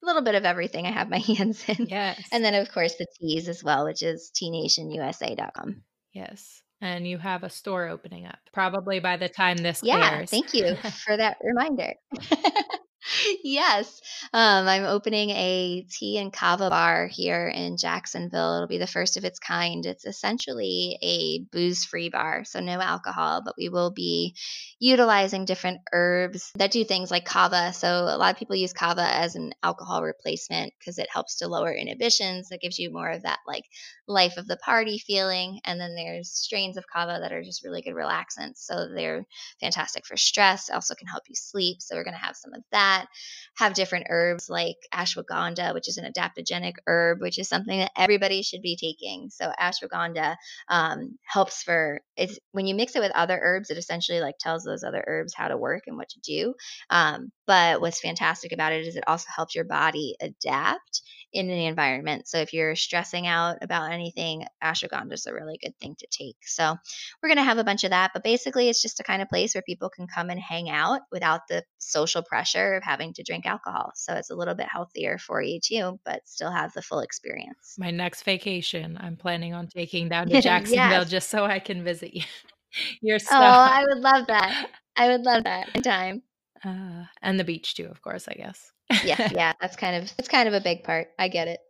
little 0.03 0.23
bit 0.23 0.35
of 0.35 0.45
everything 0.45 0.87
I 0.87 0.93
have 0.93 1.09
my 1.09 1.19
hands 1.37 1.65
in. 1.69 1.87
Yes. 1.87 2.23
And 2.33 2.45
then, 2.45 2.55
of 2.55 2.71
course, 2.71 2.95
the 2.97 3.07
teas 3.19 3.49
as 3.49 3.63
well, 3.65 3.85
which 3.85 4.03
is 4.03 4.31
tnationusa.com. 4.35 5.83
yes. 6.13 6.63
And 6.81 7.07
you 7.09 7.19
have 7.19 7.43
a 7.43 7.51
store 7.51 7.89
opening 7.89 8.27
up 8.27 8.39
probably 8.53 9.01
by 9.01 9.17
the 9.17 9.29
time 9.29 9.57
this 9.57 9.81
Yeah, 9.83 10.19
airs. 10.19 10.31
thank 10.31 10.53
you 10.53 10.77
for 11.07 11.17
that 11.17 11.39
reminder. 11.43 11.95
yes, 13.45 14.01
um, 14.33 14.67
I'm 14.67 14.85
opening 14.85 15.31
a 15.31 15.87
tea 15.91 16.19
and 16.19 16.33
kava 16.33 16.71
bar 16.71 17.07
here 17.07 17.49
in 17.49 17.77
Jacksonville. 17.77 18.57
It'll 18.57 18.69
be 18.69 18.79
the 18.79 18.87
first 18.87 19.17
of 19.17 19.25
its 19.25 19.39
kind. 19.39 19.85
It's 19.87 20.05
essentially 20.05 20.99
a 21.03 21.45
booze 21.53 21.85
free 21.85 22.09
bar, 22.09 22.45
so 22.45 22.61
no 22.61 22.81
alcohol, 22.81 23.43
but 23.45 23.55
we 23.59 23.69
will 23.69 23.91
be 23.91 24.35
utilizing 24.79 25.45
different 25.45 25.81
herbs 25.93 26.51
that 26.57 26.71
do 26.71 26.85
things 26.85 27.11
like 27.11 27.25
kava. 27.25 27.73
So, 27.73 27.89
a 27.89 28.19
lot 28.19 28.33
of 28.33 28.39
people 28.39 28.57
use 28.57 28.73
kava 28.73 29.07
as 29.07 29.37
an 29.37 29.53
alcohol 29.63 30.03
replacement 30.03 30.73
because 30.79 30.99
it 30.99 31.09
helps 31.13 31.37
to 31.37 31.49
lower 31.49 31.73
inhibitions. 31.73 32.49
It 32.51 32.61
gives 32.61 32.79
you 32.79 32.93
more 32.93 33.11
of 33.11 33.23
that 33.23 33.39
like 33.47 33.65
life 34.09 34.37
of 34.37 34.47
the 34.47 34.57
party 34.57 34.99
feeling. 34.99 35.61
And 35.65 35.81
then 35.81 35.95
there's 35.95 36.31
strains 36.31 36.77
of 36.77 36.85
kava 36.93 37.19
that 37.21 37.33
are 37.33 37.43
just 37.43 37.65
really 37.65 37.83
good 37.83 37.95
relaxants. 37.95 38.59
So, 38.59 38.89
they're 38.95 39.25
fantastic 39.61 40.07
for 40.07 40.17
stress. 40.17 40.71
Also 40.71 40.95
can 40.95 41.09
help 41.09 41.25
you 41.29 41.35
sleep. 41.35 41.79
So 41.81 41.95
we're 41.97 42.05
going 42.05 42.15
to 42.15 42.25
have 42.25 42.37
some 42.37 42.55
of 42.55 42.63
that. 42.73 42.96
That 42.97 43.09
have 43.57 43.75
different 43.75 44.07
herbs 44.11 44.49
like 44.51 44.77
ashwagandha, 44.95 45.73
which 45.75 45.89
is 45.89 45.97
an 45.97 46.11
adaptogenic 46.11 46.75
herb, 46.87 47.21
which 47.21 47.39
is 47.39 47.49
something 47.49 47.79
that 47.79 47.93
everybody 47.97 48.43
should 48.43 48.63
be 48.63 48.77
taking. 48.77 49.31
So 49.31 49.51
ashwagandha 49.59 50.37
um, 50.69 51.19
helps 51.25 51.63
for 51.63 52.01
it's 52.17 52.39
when 52.53 52.67
you 52.67 52.75
mix 52.75 52.95
it 52.97 53.01
with 53.01 53.13
other 53.15 53.39
herbs, 53.41 53.71
it 53.71 53.79
essentially 53.79 54.21
like 54.21 54.37
tells 54.39 54.65
those 54.65 54.85
other 54.85 55.03
herbs 55.07 55.35
how 55.35 55.49
to 55.49 55.57
work 55.57 55.85
and 55.87 55.97
what 55.97 56.09
to 56.11 56.21
do. 56.21 56.55
Um, 56.91 57.31
but 57.47 57.81
what's 57.81 58.01
fantastic 58.01 58.53
about 58.53 58.73
it 58.73 58.87
is 58.87 58.97
it 58.97 59.05
also 59.07 59.27
helps 59.35 59.55
your 59.55 59.65
body 59.65 60.17
adapt 60.21 61.03
in 61.37 61.49
the 61.49 61.67
environment. 61.67 62.27
So 62.27 62.39
if 62.39 62.53
you're 62.53 62.75
stressing 62.75 63.27
out 63.27 63.59
about 63.61 63.93
anything, 63.93 64.45
ashwagandha 64.65 65.13
is 65.13 65.27
a 65.27 65.35
really 65.35 65.59
good 65.63 65.79
thing 65.79 65.95
to 65.99 66.07
take. 66.11 66.37
So 66.43 66.75
we're 67.23 67.29
going 67.29 67.37
to 67.37 67.45
have 67.45 67.59
a 67.59 67.65
bunch 67.65 67.85
of 67.85 67.91
that, 67.91 68.13
but 68.15 68.25
basically 68.25 68.69
it's 68.69 68.81
just 68.81 69.01
a 69.01 69.05
kind 69.05 69.21
of 69.21 69.29
place 69.29 69.55
where 69.55 69.63
people 69.63 69.91
can 69.91 70.07
come 70.07 70.31
and 70.31 70.41
hang 70.41 70.71
out 70.71 71.03
without 71.13 71.43
the 71.49 71.63
social 71.79 72.23
pressure 72.23 72.75
of 72.75 72.83
having 72.83 73.13
to 73.15 73.23
drink 73.23 73.45
alcohol. 73.45 73.93
So 73.95 74.15
it's 74.15 74.31
a 74.31 74.35
little 74.35 74.55
bit 74.55 74.69
healthier 74.71 75.19
for 75.19 75.43
you 75.43 75.61
too, 75.61 76.01
but 76.05 76.23
still 76.25 76.51
have 76.51 76.73
the 76.73 76.83
full 76.83 77.01
experience. 77.01 77.77
My 77.79 77.91
next 77.91 78.23
vacation, 78.23 78.97
I'm 78.99 79.17
planning 79.17 79.53
on 79.53 79.69
taking 79.69 80.09
down 80.09 80.29
to 80.31 80.41
Jacksonville 80.41 81.03
yes. 81.03 81.11
just 81.11 81.29
so 81.29 81.45
I 81.45 81.59
can 81.59 81.85
visit 81.85 82.15
you. 82.15 82.23
Your 83.03 83.19
stuff. 83.19 83.33
Oh, 83.33 83.73
I 83.73 83.85
would 83.87 84.03
love 84.03 84.27
that. 84.29 84.71
I 84.97 85.09
would 85.09 85.23
love 85.23 85.45
that 85.45 85.69
in 85.75 85.83
time. 85.83 86.23
Uh, 86.65 87.05
and 87.23 87.39
the 87.39 87.45
beach 87.45 87.75
too, 87.75 87.87
of 87.87 88.01
course, 88.03 88.27
I 88.29 88.35
guess. 88.35 88.73
Yeah, 89.05 89.29
yeah, 89.35 89.53
that's 89.61 89.77
kind 89.77 89.97
of 89.97 90.13
it's 90.19 90.29
kind 90.29 90.49
of 90.49 90.55
a 90.55 90.61
big 90.61 90.85
part. 90.85 91.09
I 91.19 91.29
get 91.29 91.49
it. 91.49 91.61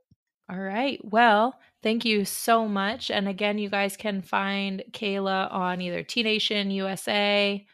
All 0.49 0.59
right. 0.59 1.01
Well, 1.03 1.59
thank 1.83 2.05
you 2.05 2.25
so 2.25 2.69
much. 2.69 3.11
And 3.11 3.29
again, 3.29 3.59
you 3.59 3.69
guys 3.69 3.97
can 3.97 4.23
find 4.23 4.85
Kayla 4.93 5.53
on 5.53 5.81
either 5.81 6.03
T 6.03 6.23
Nation 6.23 6.71
USA 6.71 7.65